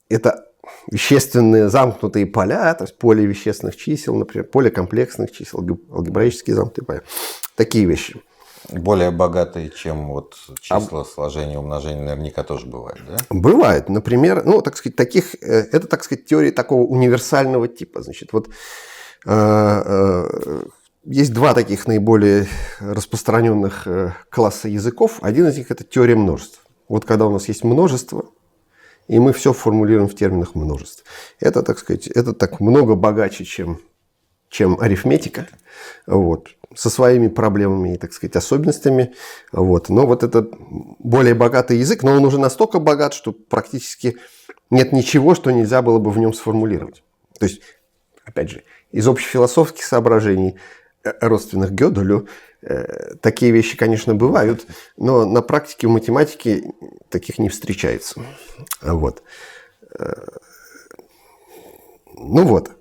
[0.09, 0.45] это
[0.89, 7.01] вещественные замкнутые поля, то есть поле вещественных чисел, например, поле комплексных чисел, алгебраические замкнутые поля.
[7.55, 8.21] Такие вещи.
[8.69, 13.17] Более богатые, чем вот числа, сложения, умножения, наверняка тоже бывают, да?
[13.29, 13.89] Бывает.
[13.89, 18.03] Например, ну, так сказать, таких, э, это, так сказать, теории такого универсального типа.
[18.03, 18.49] Значит, вот
[19.25, 19.31] э,
[19.85, 20.63] э,
[21.05, 22.47] есть два таких наиболее
[22.79, 23.87] распространенных
[24.29, 25.17] класса языков.
[25.21, 26.61] Один из них– это теория множеств.
[26.87, 28.25] Вот когда у нас есть множество,
[29.07, 31.03] и мы все формулируем в терминах множеств.
[31.39, 33.79] Это, так сказать, это так много богаче, чем,
[34.49, 35.47] чем арифметика,
[36.07, 39.13] вот, со своими проблемами и, так сказать, особенностями.
[39.51, 39.89] Вот.
[39.89, 40.47] Но вот это
[40.99, 44.17] более богатый язык, но он уже настолько богат, что практически
[44.69, 47.03] нет ничего, что нельзя было бы в нем сформулировать.
[47.39, 47.61] То есть,
[48.23, 50.57] опять же, из общефилософских соображений–
[51.03, 52.27] родственных Гёделю.
[52.61, 56.73] Э, такие вещи, конечно, бывают, но на практике в математике
[57.09, 58.21] таких не встречается.
[58.81, 59.23] Вот.
[59.97, 60.13] Э,
[62.15, 62.71] ну вот.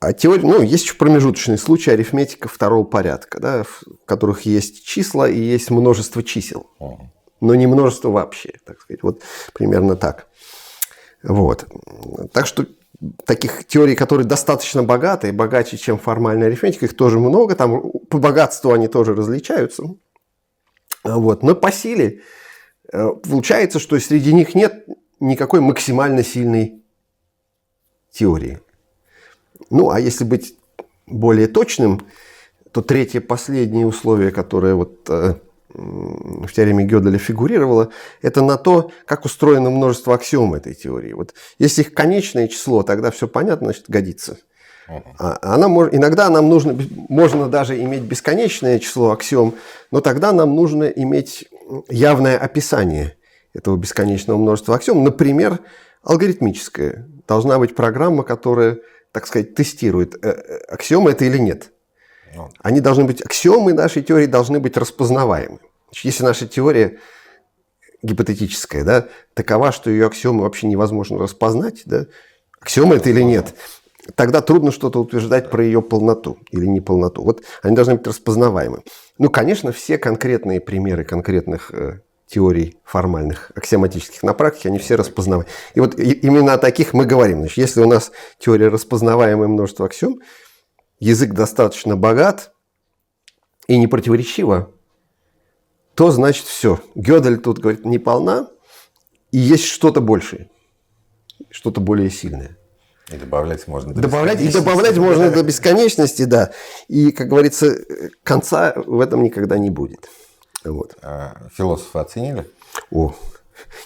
[0.00, 5.28] А теория, ну, есть еще промежуточный случай арифметика второго порядка, да, в которых есть числа
[5.28, 6.70] и есть множество чисел.
[7.40, 9.02] Но не множество вообще, так сказать.
[9.02, 9.22] Вот
[9.54, 10.26] примерно так.
[11.22, 11.66] Вот.
[12.32, 12.66] Так что
[13.24, 18.72] таких теорий, которые достаточно богатые, богаче, чем формальная арифметика, их тоже много, там по богатству
[18.72, 19.84] они тоже различаются.
[21.04, 21.42] Вот.
[21.42, 22.22] Но по силе
[22.92, 24.86] э, получается, что среди них нет
[25.20, 26.82] никакой максимально сильной
[28.10, 28.60] теории.
[29.70, 30.56] Ну, а если быть
[31.06, 32.06] более точным,
[32.72, 35.36] то третье, последнее условие, которое вот э,
[35.74, 37.90] в теореме Гёделя фигурировало,
[38.22, 41.12] это на то, как устроено множество аксиом этой теории.
[41.12, 44.38] Вот если их конечное число, тогда все понятно, значит, годится.
[45.18, 46.76] А она может, иногда нам нужно,
[47.08, 49.54] можно даже иметь бесконечное число аксиом,
[49.90, 51.46] но тогда нам нужно иметь
[51.90, 53.16] явное описание
[53.52, 55.04] этого бесконечного множества аксиом.
[55.04, 55.58] Например,
[56.02, 57.06] алгоритмическое.
[57.26, 58.78] Должна быть программа, которая,
[59.12, 61.72] так сказать, тестирует, э, э, аксиомы это или нет.
[62.62, 65.58] Они должны быть, аксиомы нашей теории должны быть распознаваемы.
[66.02, 66.98] Если наша теория
[68.02, 72.06] гипотетическая, да, такова, что ее аксиомы вообще невозможно распознать, да,
[72.60, 73.54] аксиомы это или нет,
[74.14, 77.22] тогда трудно что-то утверждать про ее полноту или неполноту.
[77.22, 78.82] Вот они должны быть распознаваемы.
[79.18, 85.50] Ну, конечно, все конкретные примеры конкретных э, теорий формальных, аксиоматических на практике, они все распознаваемы.
[85.74, 87.40] И вот и, именно о таких мы говорим.
[87.40, 90.20] Значит, если у нас теория распознаваемое множество аксиом,
[91.00, 92.52] язык достаточно богат
[93.66, 94.70] и не противоречиво,
[95.94, 96.80] то значит все.
[96.94, 98.48] Гёдель тут говорит не полна,
[99.32, 100.50] и есть что-то большее,
[101.50, 102.56] что-то более сильное.
[103.12, 106.52] И добавлять можно до добавлять, И добавлять можно до бесконечности, да.
[106.88, 107.78] И, как говорится,
[108.22, 110.08] конца в этом никогда не будет.
[110.64, 110.96] Вот.
[111.02, 112.46] А философы оценили?
[112.90, 113.14] О,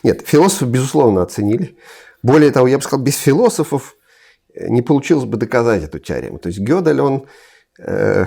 [0.02, 1.76] нет, философы, безусловно, оценили.
[2.22, 3.96] Более того, я бы сказал, без философов
[4.54, 6.38] не получилось бы доказать эту теорему.
[6.38, 7.26] То есть Гёдель, он,
[7.78, 8.26] э,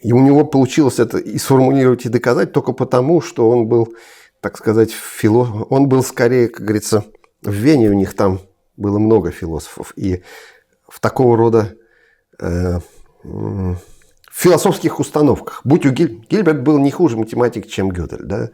[0.00, 3.94] и у него получилось это и сформулировать, и доказать только потому, что он был,
[4.40, 5.66] так сказать, философ.
[5.70, 7.04] Он был скорее, как говорится,
[7.42, 8.40] в Вене у них там
[8.76, 9.92] было много философов.
[9.96, 10.22] И
[10.88, 11.74] в такого рода
[12.38, 12.80] э,
[14.30, 15.60] философских установках.
[15.64, 16.24] Будь у Гиль...
[16.28, 18.50] Гильберт был не хуже математик, чем Гёдель, да?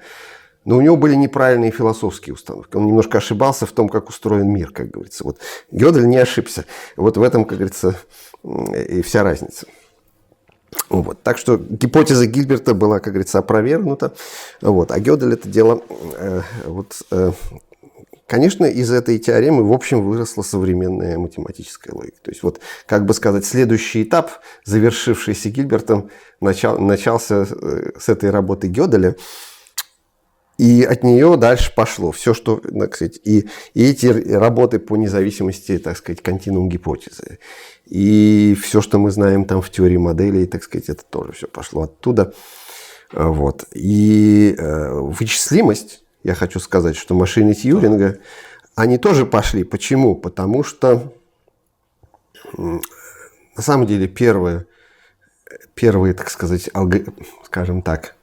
[0.68, 2.76] Но у него были неправильные философские установки.
[2.76, 5.24] Он немножко ошибался в том, как устроен мир, как говорится.
[5.24, 5.38] Вот
[5.70, 6.66] Гёдель не ошибся.
[6.94, 7.96] Вот в этом, как говорится,
[8.44, 9.66] и вся разница.
[10.90, 11.22] Вот.
[11.22, 14.12] Так что гипотеза Гильберта была, как говорится, опровергнута.
[14.60, 14.92] Вот.
[14.92, 15.80] А Гёдель это дело...
[16.18, 17.32] Э, вот, э,
[18.26, 22.20] конечно, из этой теоремы, в общем, выросла современная математическая логика.
[22.24, 24.32] То есть, вот, как бы сказать, следующий этап,
[24.66, 26.10] завершившийся Гильбертом,
[26.42, 29.16] начал, начался э, с этой работы Гёделя.
[30.58, 35.78] И от нее дальше пошло все, что, так сказать, и, и эти работы по независимости,
[35.78, 37.38] так сказать, континуум гипотезы.
[37.86, 41.82] И все, что мы знаем там в теории моделей, так сказать, это тоже все пошло
[41.82, 42.34] оттуда.
[43.12, 43.66] Вот.
[43.72, 48.18] И э, вычислимость, я хочу сказать, что машины Тьюринга,
[48.74, 49.62] они тоже пошли.
[49.62, 50.16] Почему?
[50.16, 51.12] Потому что
[52.56, 54.66] на самом деле первые,
[55.74, 56.94] первые так сказать, алг...
[57.44, 58.16] скажем так,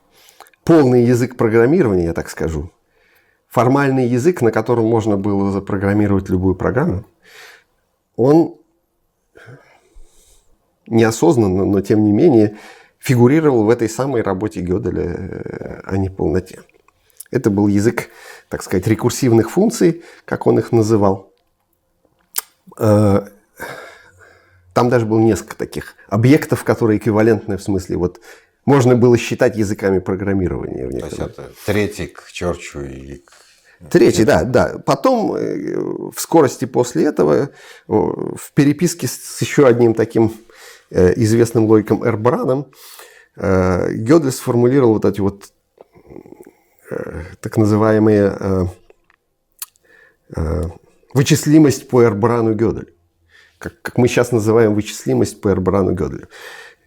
[0.66, 2.72] полный язык программирования, я так скажу,
[3.47, 7.05] формальный язык, на котором можно было запрограммировать любую программу,
[8.18, 8.57] он
[10.88, 12.57] неосознанно, но тем не менее
[12.99, 16.61] фигурировал в этой самой работе Гёделя э, о неполноте.
[17.32, 18.09] Это был язык,
[18.49, 21.32] так сказать, рекурсивных функций, как он их называл.
[22.80, 23.28] Э,
[24.74, 28.20] там даже было несколько таких объектов, которые эквивалентны в смысле вот
[28.66, 30.89] можно было считать языками программирования.
[30.89, 33.32] То есть это третий к Черчу и к
[33.91, 34.78] Третий, да, да.
[34.86, 37.49] Потом э, в скорости после этого
[37.88, 40.32] в переписке с еще одним таким
[40.91, 42.72] Э, известным логиком Эрбраном,
[43.38, 45.51] э, Гёдель сформулировал вот эти вот
[46.91, 48.72] э, так называемые
[51.13, 52.88] вычислимость по Эрбрану Гёделю.
[53.57, 56.28] Как, как мы сейчас называем вычислимость по Эрбрану Гёделю.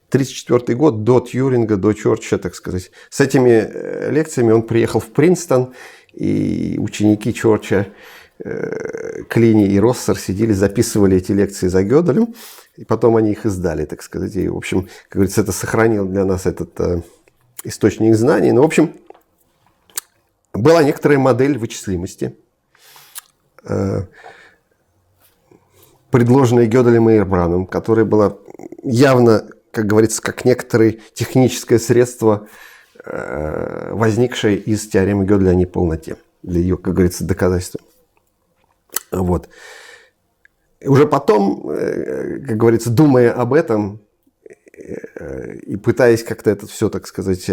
[0.08, 2.90] 1934 год, до Тьюринга, до Чорча, так сказать.
[3.10, 5.74] С этими лекциями он приехал в Принстон,
[6.12, 7.88] и ученики Чорча,
[9.28, 12.34] Клини и Россер сидели, записывали эти лекции за Гёделем.
[12.76, 14.36] И потом они их издали, так сказать.
[14.36, 17.02] И, в общем, как говорится, это сохранил для нас этот э,
[17.64, 18.52] источник знаний.
[18.52, 18.94] Но, ну, в общем,
[20.52, 22.36] была некоторая модель вычислимости,
[23.64, 24.02] э,
[26.12, 28.36] предложенная Гёделем и Эрбраном, которая была
[28.84, 29.48] явно,
[29.78, 32.48] как говорится, как некоторое техническое средство,
[33.04, 37.80] э, возникшее из теоремы Гёделя о неполноте, для ее, как говорится, доказательства.
[39.12, 39.48] Вот
[40.84, 44.00] уже потом, э, как говорится, думая об этом
[44.76, 47.48] э, и пытаясь как-то это все, так сказать,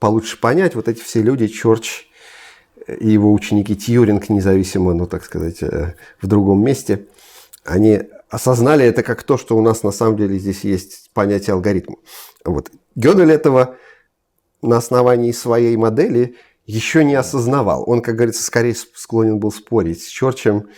[0.00, 2.08] получше понять, вот эти все люди, Чорч
[2.88, 7.06] и его ученики Тьюринг, независимо, ну, так сказать, в другом месте,
[7.62, 11.96] они осознали это как то, что у нас на самом деле здесь есть понятие алгоритма.
[12.44, 12.70] Вот.
[12.94, 13.76] Гёдель этого
[14.62, 17.84] на основании своей модели еще не осознавал.
[17.88, 20.68] Он, как говорится, скорее склонен был спорить с Чорчем,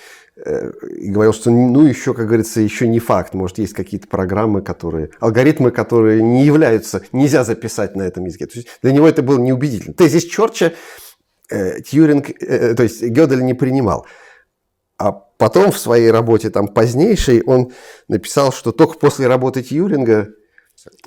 [0.96, 3.34] и говорил, что ну еще, как говорится, еще не факт.
[3.34, 8.46] Может, есть какие-то программы, которые, алгоритмы, которые не являются, нельзя записать на этом языке.
[8.46, 9.94] То есть для него это было неубедительно.
[9.94, 10.72] Тезис Чорча
[11.50, 14.06] э, Тьюринг, э, то есть Гёдель не принимал.
[14.98, 17.72] А потом в своей работе там позднейшей он
[18.08, 20.28] написал, что только после работы Тьюринга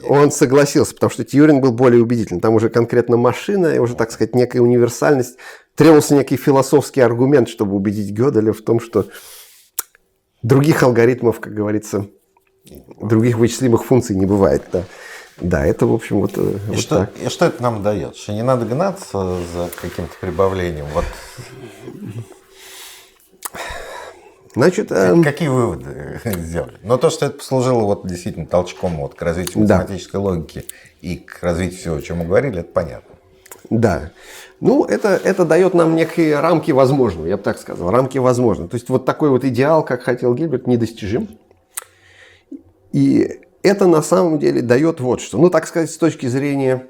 [0.10, 2.42] он согласился, потому что Тьюринг был более убедительный.
[2.42, 5.38] Там уже конкретно машина и уже, так сказать, некая универсальность
[5.76, 9.06] требовался некий философский аргумент, чтобы убедить Гёделя в том, что
[10.42, 12.08] других алгоритмов, как говорится,
[13.00, 14.64] других вычислимых функций не бывает.
[14.72, 14.84] Да,
[15.42, 17.12] да это, в общем, вот, и вот что, так.
[17.24, 18.16] И что это нам дает?
[18.16, 20.88] Что не надо гнаться за каким-то прибавлением?
[20.92, 21.06] Вот.
[24.56, 26.78] Значит, э, Какие выводы сделали?
[26.84, 30.20] Но то, что это послужило вот действительно толчком вот к развитию математической да.
[30.20, 30.66] логики
[31.02, 33.16] и к развитию всего, о чем мы говорили, это понятно.
[33.70, 34.12] Да.
[34.60, 38.70] Ну, это, это дает нам некие рамки возможного, я бы так сказал, рамки возможного.
[38.70, 41.28] То есть вот такой вот идеал, как хотел Гильберт, недостижим.
[42.92, 45.38] И это на самом деле дает вот что.
[45.40, 46.88] Ну, так сказать, с точки зрения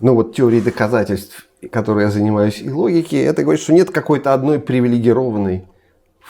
[0.00, 4.60] ну, вот, теории доказательств, которой я занимаюсь, и логики, это говорит, что нет какой-то одной
[4.60, 5.66] привилегированной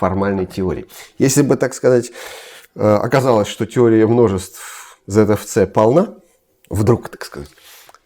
[0.01, 0.86] формальной теории.
[1.18, 2.11] Если бы, так сказать,
[2.74, 6.16] э, оказалось, что теория множеств ZFC полна,
[6.70, 7.51] вдруг, так сказать,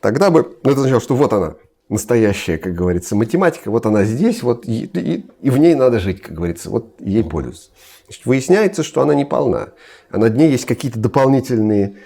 [0.00, 1.54] тогда бы ну, это означало, что вот она,
[1.88, 6.20] настоящая, как говорится, математика, вот она здесь, вот и, и, и в ней надо жить,
[6.20, 7.70] как говорится, вот ей пользуются.
[8.06, 9.68] Значит, выясняется, что она не полна,
[10.10, 11.96] а над ней есть какие-то дополнительные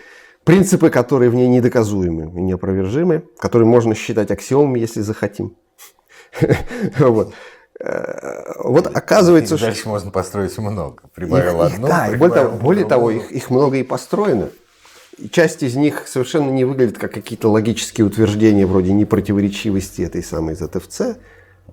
[0.45, 5.57] принципы, которые в ней недоказуемы и неопровержимы, которые можно считать аксиомами, если захотим.
[6.99, 7.33] Вот.
[7.81, 9.67] Вот оказывается, что...
[9.67, 11.05] Дальше можно построить много.
[11.15, 14.49] Прибавил одну, Да, более того, их много и построено
[15.31, 21.19] часть из них совершенно не выглядит как какие-то логические утверждения вроде непротиворечивости этой самой ЗТФЦ,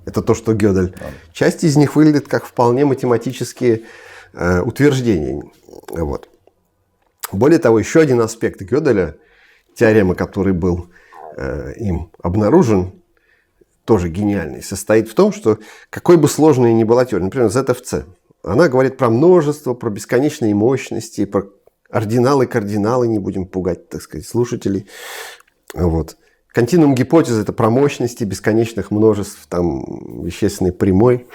[0.05, 0.95] Это то, что Гёдель.
[1.31, 3.83] Часть из них выглядит как вполне математические
[4.33, 5.41] э, утверждения.
[5.89, 6.29] Вот.
[7.31, 9.15] Более того, еще один аспект Гёделя,
[9.73, 10.89] теорема, который был
[11.37, 13.01] э, им обнаружен,
[13.85, 15.59] тоже гениальный, состоит в том, что
[15.89, 18.03] какой бы сложной ни была теория, например, ZFC,
[18.43, 21.49] она говорит про множество, про бесконечные мощности, про
[21.89, 24.87] ординалы, кардиналы, не будем пугать, так сказать, слушателей.
[25.73, 26.17] Вот.
[26.47, 31.27] Континуум гипотезы– это про мощности бесконечных множеств там, вещественной прямой.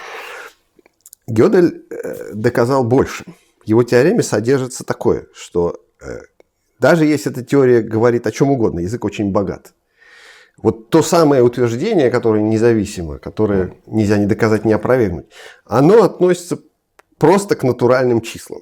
[1.27, 3.25] Гёдель э, доказал больше.
[3.63, 6.21] В его теореме содержится такое, что э,
[6.79, 9.73] даже если эта теория говорит о чем угодно, язык очень богат.
[10.61, 15.25] Вот то самое утверждение, которое независимо, которое нельзя ни доказать, ни опровергнуть,
[15.65, 16.59] оно относится
[17.17, 18.61] просто к натуральным числам.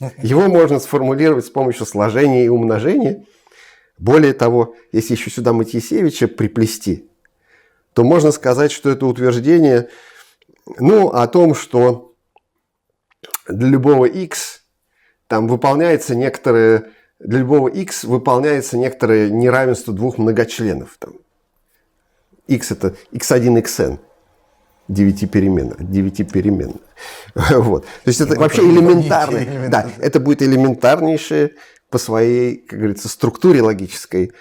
[0.22, 3.24] Его можно сформулировать с помощью сложения и умножения–
[3.98, 7.10] более того, если еще сюда Матьесевича приплести,
[7.94, 9.88] то можно сказать, что это утверждение
[10.78, 12.14] ну, о том, что
[13.48, 14.62] для любого x
[15.26, 20.96] там выполняется некоторое, для любого x выполняется некоторое неравенство двух многочленов.
[20.98, 21.14] Там.
[22.46, 23.98] x это x1, xn.
[24.88, 26.74] 9 перемен, 9 перемен.
[27.34, 27.84] Вот.
[27.84, 29.68] То есть это вообще элементарное.
[29.68, 31.52] Да, это будет элементарнейшее
[31.90, 34.32] по своей, как говорится, структуре логической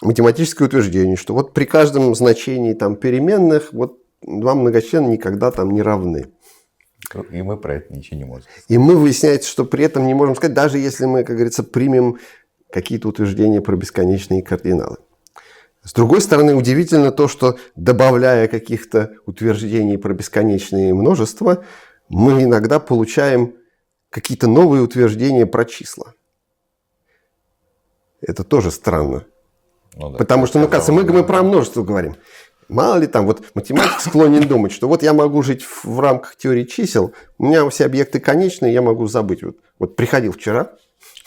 [0.00, 5.82] математическое утверждение, что вот при каждом значении там переменных вот два многочлена никогда там не
[5.82, 6.28] равны.
[7.30, 8.46] И мы про это ничего не можем.
[8.68, 12.18] И мы выясняется, что при этом не можем сказать, даже если мы, как говорится, примем
[12.70, 14.98] какие-то утверждения про бесконечные кардиналы.
[15.82, 21.64] С другой стороны, удивительно то, что добавляя каких-то утверждений про бесконечные множества,
[22.08, 23.54] мы иногда получаем
[24.10, 26.14] какие-то новые утверждения про числа.
[28.20, 29.24] Это тоже странно.
[29.96, 32.16] Ну, да, Потому что, ну, кажется, мы, мы про множество говорим.
[32.70, 36.64] Мало ли там, вот математик склонен думать, что вот я могу жить в, рамках теории
[36.64, 39.42] чисел, у меня все объекты конечные, я могу забыть.
[39.42, 40.72] Вот, вот приходил вчера,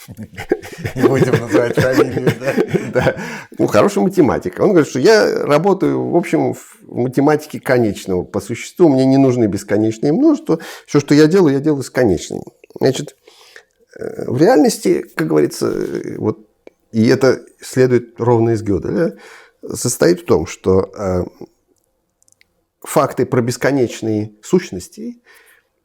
[0.08, 2.54] не будем называть фамилию, да?
[2.92, 3.16] Да.
[3.58, 4.60] Ну, хороший математик.
[4.60, 8.22] Он говорит, что я работаю, в общем, в математике конечного.
[8.22, 10.58] По существу мне не нужны бесконечные множества.
[10.86, 12.44] Все, что я делаю, я делаю с конечными.
[12.78, 13.16] Значит,
[13.98, 16.38] э, в реальности, как говорится, э, вот
[16.92, 19.16] и это следует ровно из Гёделя,
[19.72, 21.24] состоит в том, что э,
[22.80, 25.22] факты про бесконечные сущности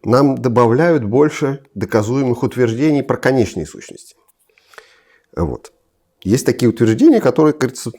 [0.04, 4.16] нам добавляют больше доказуемых утверждений про конечные сущности.
[5.36, 5.72] Вот.
[6.24, 7.92] Есть такие утверждения, которые, кажется,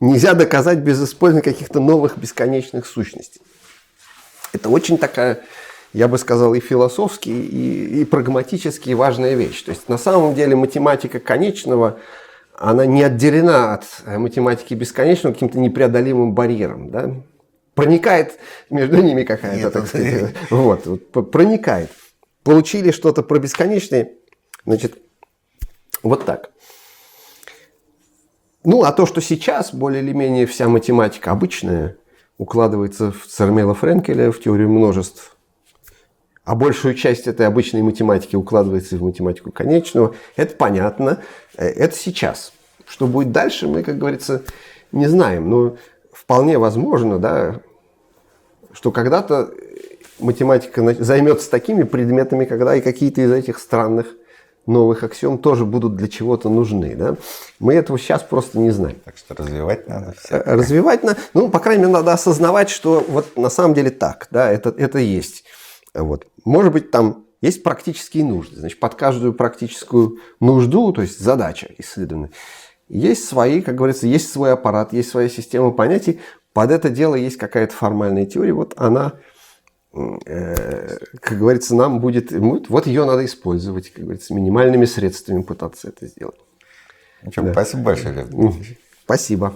[0.00, 3.40] нельзя доказать без использования каких-то новых бесконечных сущностей.
[4.52, 5.44] Это очень такая
[5.94, 9.62] я бы сказал, и философски, и, и прагматически важная вещь.
[9.62, 12.00] То есть на самом деле математика конечного,
[12.56, 16.90] она не отделена от математики бесконечного каким-то непреодолимым барьером.
[16.90, 17.14] Да?
[17.74, 18.38] Проникает
[18.70, 20.34] между ними какая-то, так сказать.
[20.50, 21.90] Вот, вот, проникает.
[22.42, 24.12] Получили что-то про бесконечное,
[24.64, 24.98] значит,
[26.02, 26.50] вот так.
[28.64, 31.96] Ну, а то, что сейчас более или менее вся математика обычная,
[32.38, 35.33] укладывается в Цермела Френкеля, в теорию множеств,
[36.44, 41.20] а большую часть этой обычной математики укладывается в математику конечного, это понятно,
[41.56, 42.52] э, это сейчас.
[42.86, 44.42] Что будет дальше, мы, как говорится,
[44.92, 45.48] не знаем.
[45.48, 45.76] Но
[46.12, 47.60] вполне возможно, да,
[48.72, 49.50] что когда-то
[50.18, 54.06] математика займется такими предметами, когда и какие-то из этих странных
[54.66, 56.94] новых аксиом тоже будут для чего-то нужны.
[56.94, 57.16] Да?
[57.58, 58.98] Мы этого сейчас просто не знаем.
[59.04, 60.36] Так что развивать надо все.
[60.36, 64.28] Э, развивать надо, ну, по крайней мере, надо осознавать, что вот на самом деле так,
[64.30, 65.44] да, это, это есть.
[65.94, 66.26] Вот.
[66.44, 68.56] Может быть, там есть практические нужды.
[68.56, 72.30] Значит, под каждую практическую нужду, то есть задача исследования,
[72.88, 76.20] есть свои, как говорится, есть свой аппарат, есть своя система понятий.
[76.52, 78.52] Под это дело есть какая-то формальная теория.
[78.52, 79.14] Вот она,
[79.92, 82.30] э, как говорится, нам будет...
[82.32, 86.38] Вот ее надо использовать, как говорится, минимальными средствами пытаться это сделать.
[87.30, 87.52] Что, да.
[87.52, 88.28] Спасибо большое, Лев.
[89.04, 89.54] Спасибо.